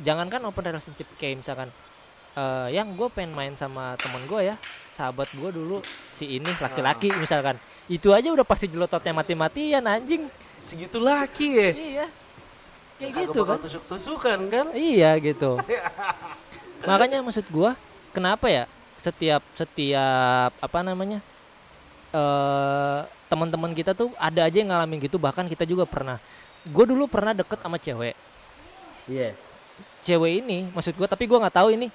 [0.00, 1.68] jangankan open relationship kayak misalkan
[2.32, 4.56] eh yang gue pengen main sama temen gue ya
[4.96, 5.84] sahabat gue dulu
[6.16, 7.60] si ini laki-laki misalkan
[7.92, 10.24] itu aja udah pasti jelototnya mati-matian anjing
[10.56, 12.06] segitu laki ya iya
[13.02, 15.58] kayak Kagak gitu kan tusuk-tusukan kan Iya gitu.
[16.88, 17.74] Makanya maksud gua,
[18.14, 18.64] kenapa ya
[18.98, 21.18] setiap setiap apa namanya
[22.14, 26.22] eh teman-teman kita tuh ada aja yang ngalamin gitu bahkan kita juga pernah.
[26.62, 28.14] Gue dulu pernah deket sama cewek.
[29.10, 29.34] iya
[30.06, 31.90] Cewek ini maksud gua tapi gua nggak tahu ini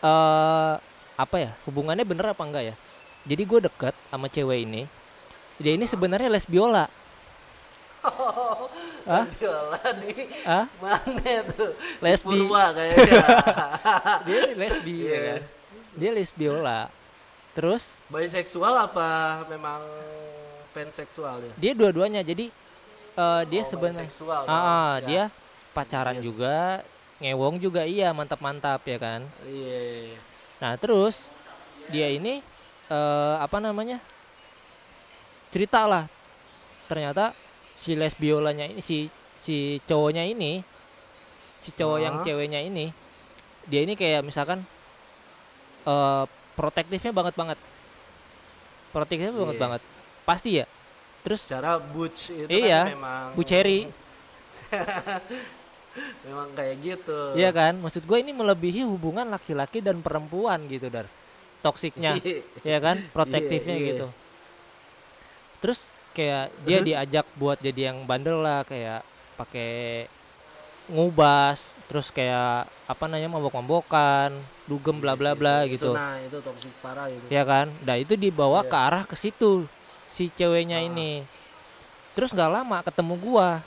[0.00, 0.74] eh
[1.12, 2.74] apa ya hubungannya bener apa enggak ya.
[3.22, 4.82] Jadi gue deket sama cewek ini.
[5.56, 6.90] Dia ini sebenarnya lesbiola.
[8.02, 9.24] Hah?
[9.30, 11.70] jualan di Ah, mana tuh
[12.02, 12.34] Lesbi.
[12.34, 13.22] Purwa kayaknya
[14.26, 15.20] dia lesbi ya Iya.
[15.22, 15.42] kan.
[15.94, 16.80] Dia lesbiola.
[17.52, 19.08] Terus Biseksual apa
[19.46, 19.82] memang
[20.72, 21.52] panseksual ya?
[21.54, 22.48] dia dua-duanya jadi
[23.12, 24.08] eh, dia Oh, sebenarnya
[24.42, 25.04] ah, ah, ya.
[25.04, 25.22] dia
[25.70, 26.24] pacaran Iya.
[26.24, 26.56] juga
[27.20, 30.16] ngewong juga iya mantap-mantap ya kan Iya.
[30.58, 31.28] nah terus
[31.86, 32.40] dia ini
[32.92, 33.96] eh, apa namanya?
[35.48, 36.04] Cerita lah.
[36.86, 37.32] Ternyata
[37.72, 39.08] si lesbiolanya ini si
[39.40, 40.60] si cowoknya ini
[41.58, 42.22] si cowok yang Ah.
[42.22, 42.92] ceweknya ini
[43.64, 44.60] dia ini kayak misalkan
[45.82, 47.58] eh protektifnya banget banget.
[48.92, 49.62] Protektifnya banget Iya.
[49.64, 49.82] banget.
[50.22, 50.66] Pasti ya.
[51.22, 53.26] Terus secara butch itu Iya, kan memang
[56.26, 57.18] memang kayak gitu.
[57.36, 61.04] Iya kan, maksud gue ini melebihi hubungan laki-laki dan perempuan gitu dar,
[61.62, 62.18] toksiknya,
[62.66, 63.88] ya kan, protektifnya Iya, iya.
[63.94, 64.06] gitu.
[65.58, 69.00] Terus kayak dia diajak buat jadi yang bandel lah, kayak
[69.38, 70.06] pakai
[70.90, 74.34] ngubas, terus kayak apa namanya mabok-mabokan,
[74.66, 77.22] dugem bla bla bla Itu- gitu, Nah, itu toksik parah itu.
[77.30, 77.70] ya kan.
[77.80, 78.68] Nah itu dibawa Iya.
[78.68, 79.64] ke arah ke situ
[80.10, 80.84] si ceweknya Ah.
[80.84, 81.22] ini.
[82.12, 83.62] Terus nggak lama ketemu gua,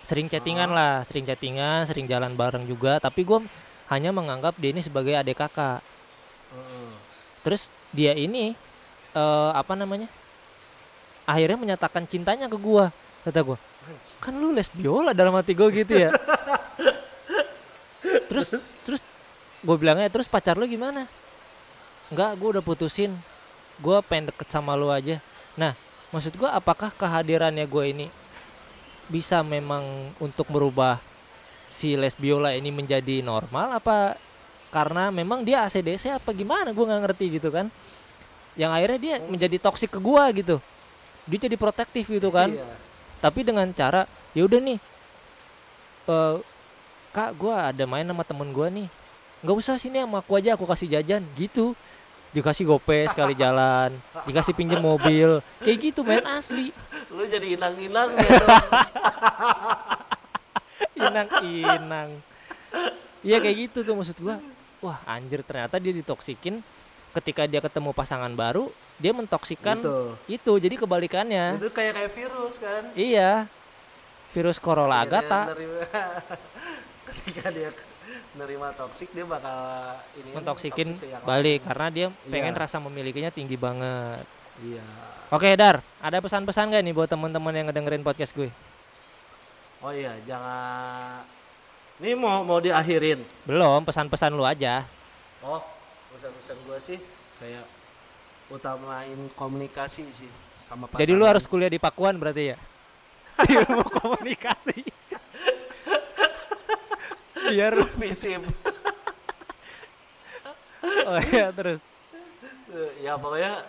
[0.00, 0.76] sering chattingan Ah.
[0.78, 2.96] lah, sering chattingan, sering jalan bareng juga.
[2.96, 3.42] Tapi gua
[3.90, 5.82] hanya menganggap dia ini sebagai adik kakak.
[7.42, 8.54] Terus dia ini
[9.12, 10.08] eh, apa namanya?
[11.26, 12.90] Akhirnya menyatakan cintanya ke gua.
[13.22, 13.58] Kata gua,
[14.18, 16.10] kan lu les biola dalam hati gua gitu ya.
[18.30, 19.02] terus terus
[19.62, 21.06] gue bilangnya terus pacar lu gimana?
[22.10, 23.14] Enggak, gua udah putusin.
[23.78, 25.22] Gua pengen deket sama lu aja.
[25.54, 25.78] Nah,
[26.10, 28.10] maksud gua apakah kehadirannya gua ini
[29.06, 30.98] bisa memang untuk merubah
[31.72, 34.14] si lesbiola ini menjadi normal apa
[34.72, 36.72] karena memang dia ACDC apa gimana?
[36.72, 37.68] Gue nggak ngerti gitu kan.
[38.56, 40.58] Yang akhirnya dia menjadi toksik ke gua gitu.
[41.28, 42.50] Dia jadi protektif gitu kan.
[42.50, 42.80] Iya.
[43.22, 44.82] tapi dengan cara ya udah nih
[46.10, 46.36] eh
[47.14, 48.90] kak gua ada main sama temen gua nih.
[49.46, 51.22] Nggak usah sini sama aku aja aku kasih jajan.
[51.38, 51.78] Gitu.
[52.32, 53.94] Dikasih gope sekali jalan
[54.26, 55.38] dikasih pinjem mobil.
[55.62, 56.74] Kayak gitu main asli.
[57.12, 58.26] Lu jadi hilang-hilang ya.
[61.02, 62.10] inang inang
[63.22, 64.38] iya kayak gitu tuh maksud gua
[64.82, 66.58] wah anjir ternyata dia ditoksikin
[67.12, 68.68] ketika dia ketemu pasangan baru
[68.98, 69.96] dia mentoksikan Gitu.
[70.28, 72.82] itu jadi kebalikannya Itu kayak kayak virus kan.
[72.92, 73.46] iya
[74.32, 75.86] virus corona agata nerima-
[77.08, 77.70] ketika dia
[78.32, 79.56] nerima toksik dia bakal
[80.14, 80.88] ini mentoksikin
[81.22, 81.66] balik lain.
[81.66, 82.60] karena dia pengen Iya.
[82.60, 84.24] rasa memilikinya tinggi banget.
[84.58, 84.84] Iya.
[85.30, 88.52] Oke Dar, ada pesan-pesan gak nih buat teman-teman yang ngedengerin podcast gue?
[89.80, 91.24] Oh iya, jangan
[92.02, 93.22] Ini mau mau diakhirin.
[93.46, 94.82] Belum, pesan-pesan lu aja.
[95.38, 95.62] Oh,
[96.10, 96.98] pesan-pesan gua sih
[97.38, 97.62] kayak
[98.50, 100.26] utamain komunikasi sih
[100.58, 100.98] sama pasangan.
[101.06, 102.58] Jadi lu harus kuliah di Pakuan berarti ya?
[103.54, 104.82] Ilmu komunikasi.
[107.54, 108.42] Biar visip.
[111.06, 111.78] oh iya terus.
[112.98, 113.62] ya pokoknya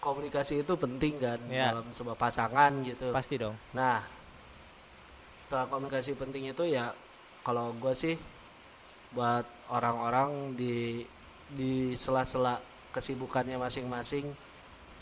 [0.00, 1.76] komunikasi itu penting kan Ya.
[1.76, 3.12] dalam sebuah pasangan gitu.
[3.12, 3.60] Pasti dong.
[3.76, 4.00] Nah,
[5.36, 6.96] setelah komunikasi penting itu ya
[7.42, 8.14] kalau gue sih
[9.12, 11.04] buat orang-orang di
[11.52, 12.56] di sela-sela
[12.90, 14.24] kesibukannya masing-masing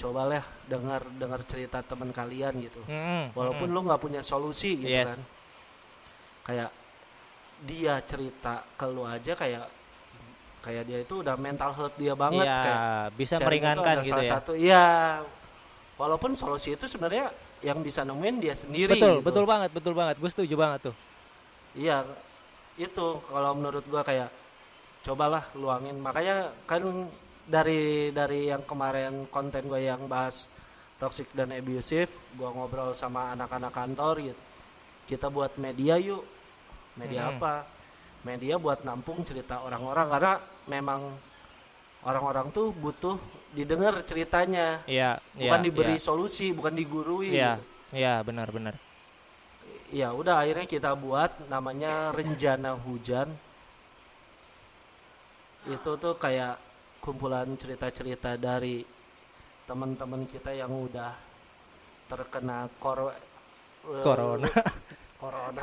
[0.01, 2.80] cobalah dengar dengar cerita teman kalian gitu.
[2.88, 3.84] Mm-mm, Walaupun mm-mm.
[3.84, 5.12] lu nggak punya solusi gitu Yes.
[5.12, 5.20] kan.
[6.49, 6.70] Kayak
[7.61, 9.68] dia cerita ke lu aja kayak
[10.64, 12.80] kayak dia itu udah mental health dia banget Iya, kayak
[13.16, 14.32] bisa meringankan gitu salah ya.
[14.41, 14.86] Satu, iya.
[16.01, 17.28] Walaupun solusi itu sebenarnya
[17.61, 18.97] yang bisa nemuin dia sendiri.
[18.97, 19.26] Betul, gitu.
[19.28, 20.16] betul banget, betul banget.
[20.16, 20.97] Gue setuju banget tuh.
[21.76, 22.09] Iya,
[22.79, 24.31] itu kalau menurut gua kayak
[25.03, 25.97] cobalah luangin.
[25.99, 26.83] Makanya kan
[27.49, 30.47] dari dari yang kemarin konten gue yang bahas
[31.01, 34.43] toxic dan abusive, gua ngobrol sama anak-anak kantor gitu.
[35.09, 36.23] Kita buat media yuk.
[37.01, 37.31] Media Mhm.
[37.39, 37.55] apa?
[38.21, 40.33] Media buat nampung cerita orang-orang karena
[40.68, 41.01] memang
[42.05, 43.16] orang-orang tuh butuh
[43.57, 46.05] didengar ceritanya, Iya, bukan iya, diberi iya.
[46.05, 47.33] solusi, bukan digurui.
[47.33, 47.64] Iya, gitu.
[47.97, 48.77] iya benar-benar.
[49.91, 53.28] Ya udah akhirnya kita buat namanya Renjana Hujan
[55.66, 56.57] itu tuh kayak
[56.99, 58.80] kumpulan cerita-cerita dari
[59.66, 61.12] teman-teman kita yang udah
[62.07, 64.49] terkena kor eh, Corona.
[65.20, 65.61] corona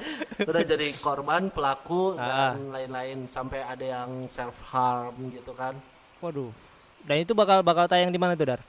[0.52, 2.52] udah jadi korban pelaku Ah.
[2.52, 5.72] dan lain-lain sampai ada yang self harm gitu kan
[6.20, 6.52] Waduh.
[7.06, 8.60] Dan itu bakal bakal tayang di mana tuh, Dar?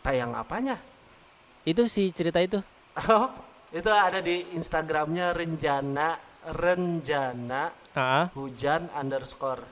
[0.00, 0.80] tayang apanya
[1.62, 2.58] Itu si cerita itu.
[3.68, 6.16] Itu ada di Instagramnya Renjana
[6.48, 8.30] Renjana Ah.
[8.32, 9.64] hujan underscore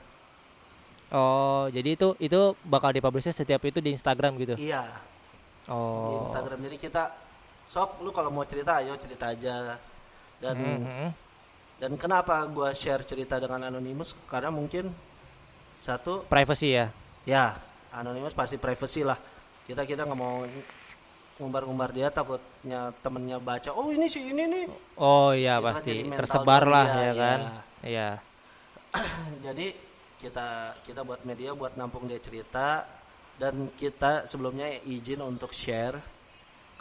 [1.07, 4.59] Oh, jadi itu itu bakal dipublish setiap itu di Instagram gitu.
[4.59, 4.83] iya
[5.63, 6.19] di Oh.
[6.19, 7.03] Instagram jadi kita
[7.63, 9.79] sok lu kalau mau cerita ayo cerita aja
[10.37, 11.07] dan Mhm.
[11.77, 14.91] dan kenapa gua share cerita dengan anonimus karena mungkin
[15.73, 16.91] satu Privacy ya.
[17.23, 17.55] ya
[17.89, 19.15] anonimus pasti privacy lah
[19.63, 20.43] kita kita nggak mau
[21.37, 24.65] ngumbar-ngumbar dia takutnya temennya baca oh ini sih ini nih
[24.97, 27.39] Oh iya kan pasti tersebar lah iya, ya kan.
[27.39, 27.53] iya.
[27.85, 28.09] Iya.
[29.45, 29.67] jadi
[30.17, 30.47] kita
[30.81, 32.81] kita buat media buat nampung dia cerita
[33.37, 36.01] dan kita sebelumnya izin untuk share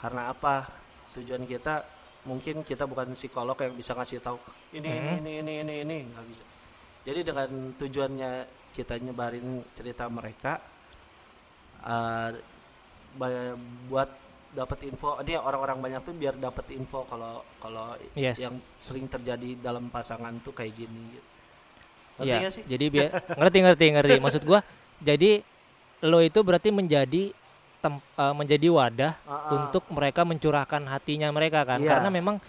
[0.01, 0.65] karena apa
[1.13, 1.85] tujuan kita
[2.25, 4.41] mungkin kita bukan psikolog yang bisa ngasih tahu
[4.73, 5.17] ini Mhm.
[5.21, 6.45] ini ini ini ini nggak bisa
[7.05, 8.33] jadi dengan tujuannya
[8.73, 9.47] kita nyebarin
[9.77, 10.59] cerita mereka
[13.15, 14.11] ba- buat
[14.57, 18.41] dapat info dia orang-orang banyak tuh biar dapat info kalau kalau Yes.
[18.41, 21.27] yang sering terjadi dalam pasangan tuh kayak gini gitu.
[22.17, 22.39] Ngerti Iya.
[22.41, 22.65] nggak sih?
[22.65, 24.15] Jadi biar ngerti ngerti ngerti.
[24.25, 24.65] Maksud gua
[24.99, 25.45] jadi
[26.01, 27.37] lo itu berarti menjadi
[27.79, 29.51] tem- eh, menjadi wadah Ah, ah.
[29.55, 31.79] untuk mereka mencurahkan hatinya mereka kan.
[31.79, 31.93] Iya.
[31.93, 32.41] Karena memang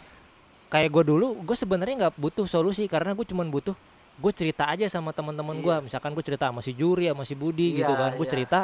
[0.67, 3.71] kayak gue dulu, gue sebenarnya nggak butuh solusi karena gue cuman butuh
[4.17, 7.77] gue cerita aja sama teman-teman gua misalkan gue cerita sama si Juri sama si Budi
[7.77, 8.33] gitu Iya, kan gue iya.
[8.33, 8.59] cerita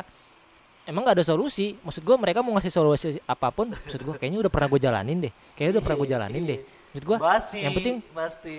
[0.84, 1.76] emang nggak ada solusi.
[1.80, 5.18] Maksud gue mereka mau ngasih solusi apa pun maksud gue kayaknya udah pernah gue jalanin
[5.24, 5.34] deh.
[5.56, 6.52] Kayaknya udah pernah gue Iya, jalanin iya.
[6.52, 6.60] deh
[6.94, 8.56] maksud gue Basi, yang penting pasti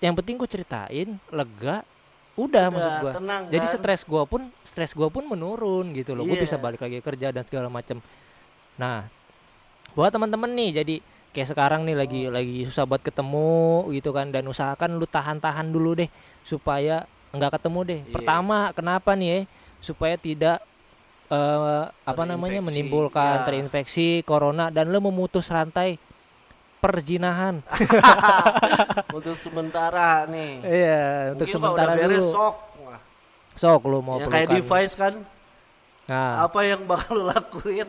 [0.00, 1.84] yang penting gue ceritain lega
[2.32, 3.74] udah maksud gue tenang jadi kan?
[3.76, 6.24] stres gua pun stres gua pun menurun gitu loh.
[6.24, 6.44] Gue Iya.
[6.48, 8.00] bisa balik lagi kerja dan segala macam
[8.76, 9.08] nah
[9.92, 10.94] buat teman-teman nih jadi
[11.32, 15.96] kayak sekarang nih lagi lagi susah buat ketemu gitu kan dan usahakan lu tahan-tahan dulu
[15.96, 16.08] deh
[16.44, 18.00] supaya nggak ketemu deh.
[18.04, 18.12] Iya.
[18.16, 19.38] pertama kenapa nih ya?
[19.80, 20.64] Supaya tidak
[21.30, 23.44] eh, apa namanya menimbulkan ya.
[23.46, 25.98] terinfeksi corona dan lu memutus rantai
[26.78, 27.64] perjinahan.
[29.16, 30.52] untuk sementara nih.
[30.62, 31.04] Iya,
[31.34, 32.34] untuk Mungkin kalau sementara udah beres dulu.
[32.34, 32.56] sok.
[32.86, 33.00] Wah,
[33.56, 35.14] Sok lu mau ya kayak device kan.
[36.06, 37.88] Nah, Apa yang bakal lu lakuin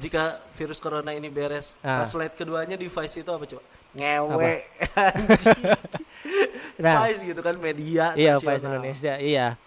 [0.00, 1.76] jika virus corona ini beres?
[1.84, 2.00] Ah.
[2.00, 3.62] Pas slide keduanya device itu apa coba?
[3.92, 4.64] Ngewe.
[6.84, 8.40] nah, Vice gitu kan media iya.
[8.40, 9.60] Vice Indonesia, iya.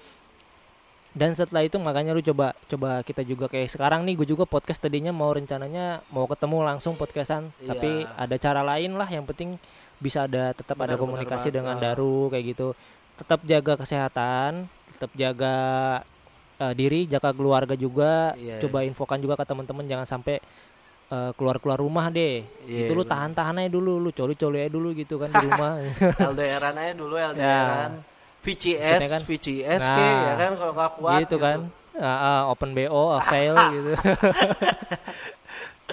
[1.16, 4.78] Dan setelah itu makanya lu coba coba kita juga kayak sekarang nih gue juga podcast
[4.78, 7.72] tadinya mau rencananya mau ketemu langsung podcastan, Iya.
[7.72, 9.55] tapi ada cara lain lah yang penting
[9.95, 11.88] bisa ada tetap ada Benar, komunikasi benar dengan banget.
[11.95, 12.68] Daru kayak gitu.
[13.16, 14.51] Tetap jaga kesehatan,
[14.91, 15.55] tetap jaga
[16.59, 18.36] eh, diri, jaga keluarga juga.
[18.36, 20.43] Iya, coba infokan juga ke teman-teman jangan sampai
[21.07, 22.43] eh, keluar-keluar rumah deh.
[22.68, 25.80] Iya, itu lu tahan-tahan aja dulu, lu coli-coli aja dulu gitu kan di rumah.
[26.11, 27.91] LDRan aja dulu LDRan.
[28.45, 31.59] VCS, kan- VCS Nah, ke ya kan kalau nggak kuat gitu kan.
[31.95, 33.91] Ah, ah, open bo fail gitu.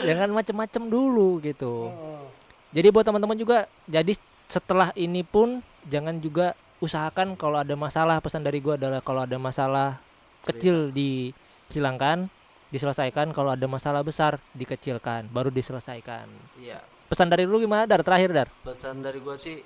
[0.03, 1.89] Jangan macem-macem dulu gitu.
[1.89, 2.27] Hmm.
[2.73, 4.17] jadi buat teman-teman juga jadi
[4.49, 8.19] setelah ini pun jangan juga usahakan kalau ada masalah.
[8.19, 10.01] Pesan dari gua adalah kalau ada masalah
[10.43, 12.27] kecil dihilangkan
[12.69, 13.31] diselesaikan.
[13.31, 16.29] Kalau ada masalah besar dikecilkan baru diselesaikan.
[16.59, 16.81] Iya.
[17.07, 18.01] pesan dari lu gimana dar?
[18.01, 18.49] Terakhir dar.
[18.65, 19.61] Pesan dari gua sih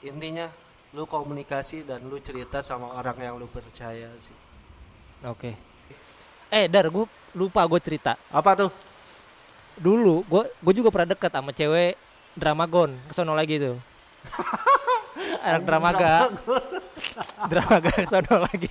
[0.00, 0.46] intinya
[0.94, 4.34] lu komunikasi dan lu cerita sama orang yang lu percaya sih.
[5.22, 5.50] oke
[6.48, 8.70] eh dar gua lupa gue cerita Apa tuh?
[9.74, 11.98] dulu gue gue juga pernah deket sama cewek
[12.32, 13.74] dramagon kesono lagi tuh
[15.46, 16.30] anak dramaga
[17.50, 18.70] dramaga kesono lagi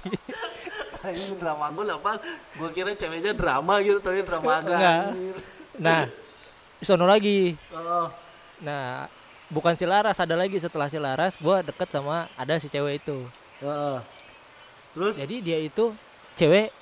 [1.03, 2.15] Ini drama gue apa?
[2.55, 4.79] Gue kira ceweknya drama gitu tapi drama agak.
[4.79, 5.03] Enggak.
[5.75, 6.01] nah
[6.79, 8.07] kesono lagi Oh,
[8.63, 9.11] nah
[9.53, 13.23] bukan si Laras ada lagi setelah si Laras gue deket sama ada si cewek itu
[13.61, 13.97] heeh.
[14.97, 15.93] Terus jadi dia itu
[16.33, 16.73] cewek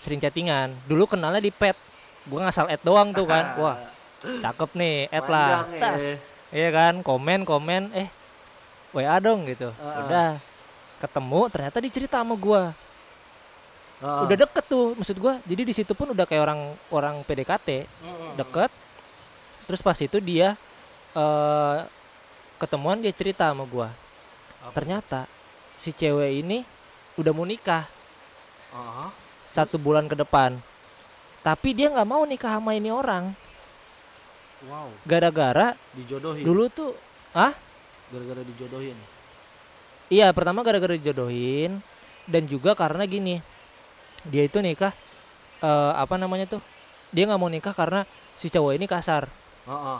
[0.00, 1.76] sering chattingan dulu kenalnya di pet
[2.24, 3.76] gue ngasal add doang tuh kan wah
[4.24, 6.16] cakep nih add lah panjang tas ya.
[6.54, 8.08] Iya kan, komen komen eh
[8.94, 9.74] WA dong gitu.
[9.74, 10.02] Heeh.
[10.06, 10.28] Udah
[11.02, 12.70] ketemu ternyata dicerita sama gua.
[14.00, 14.22] Heeh.
[14.24, 15.42] Udah deket tuh maksud gua.
[15.42, 16.60] Jadi di situ pun udah kayak orang
[16.94, 18.30] orang PDKT, Mm-mm.
[18.38, 18.70] deket.
[19.66, 20.54] Terus pas itu dia
[21.18, 21.78] eh
[22.56, 23.92] ketemuan dia cerita sama gua.
[24.64, 24.72] Apa?
[24.76, 25.30] Ternyata
[25.76, 26.64] si cewek ini
[27.16, 27.84] udah mau nikah
[28.72, 29.08] Heeh.
[29.48, 30.58] satu bulan ke depan.
[31.40, 33.30] Tapi dia nggak mau nikah sama ini orang.
[34.66, 36.42] Wow, Gara-gara dijodohin.
[36.42, 36.90] dulu tuh
[37.36, 37.52] ah
[38.08, 38.96] gara-gara dijodohin.
[40.08, 41.78] Iya, pertama gara-gara dijodohin
[42.26, 43.44] dan juga karena gini.
[44.26, 44.90] Dia itu nikah
[45.60, 46.62] eh, apa namanya tuh?
[47.14, 48.02] Dia nggak mau nikah karena
[48.34, 49.28] si cowok ini kasar.
[49.68, 49.98] Heeh.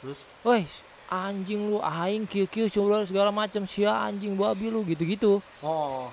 [0.00, 0.62] Terus Woi,
[1.06, 5.38] anjing lu aing kieu coba segala macam sia anjing babi lu gitu-gitu.
[5.62, 6.10] oh,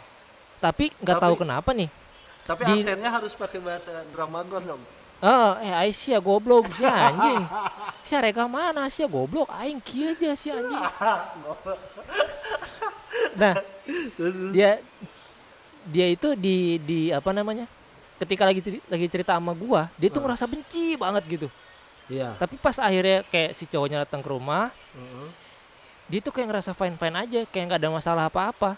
[0.61, 1.89] Tapi nggak tahu kenapa nih.
[2.43, 4.83] tapi Di- aksennya harus pakai bahasa dramagon dong.
[5.23, 7.43] Eh, eh aing sia goblok sia anjing.
[8.03, 10.83] Sia reka mana sia goblok aing kieu aja sia anjing.
[13.33, 13.53] Nah,
[14.51, 14.83] dia
[15.87, 17.65] dia itu di di apa namanya?
[18.19, 21.47] Ketika lagi lagi cerita sama gua, dia tuh ngerasa benci banget gitu.
[22.11, 22.35] Iya.
[22.35, 25.27] Tapi pas akhirnya kayak si cowoknya datang ke rumah, Heeh.
[26.11, 28.75] dia tuh kayak ngerasa fine fine aja, kayak nggak ada masalah apa-apa.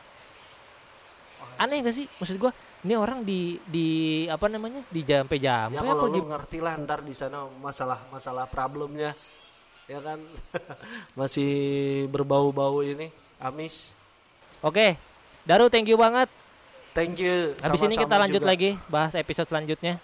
[1.55, 2.05] Aneh gak sih?
[2.19, 2.51] Maksud gua,
[2.83, 3.87] ini orang di di
[4.27, 4.83] apa namanya?
[4.91, 6.27] Di jampe jampe Ya kalau gitu.
[6.27, 9.15] ngerti lah ntar di sana masalah masalah problemnya
[9.91, 10.19] ya kan
[11.19, 11.49] masih
[12.11, 13.09] berbau-bau ini
[13.39, 13.95] amis.
[14.59, 14.99] Oke.
[15.45, 16.27] Daru thank you banget.
[16.91, 17.53] Thank you.
[17.59, 18.49] Habis ini kita lanjut juga.
[18.51, 19.99] lagi bahas episode selanjutnya.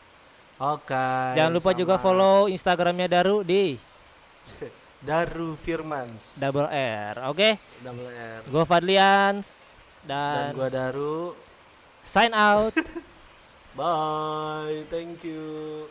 [0.61, 1.09] Oke.
[1.33, 3.73] Jangan lupa juga sama follow Instagramnya Daru di
[5.09, 6.37] Daru Firmans.
[6.37, 7.15] double R.
[7.33, 7.57] Oke.
[7.81, 8.41] Double R.
[8.45, 9.47] Gue Fadlians
[10.05, 11.33] Dan dan, gua Daru.
[12.05, 12.73] sign out.
[13.77, 14.85] Bye.
[14.89, 15.85] Thank you.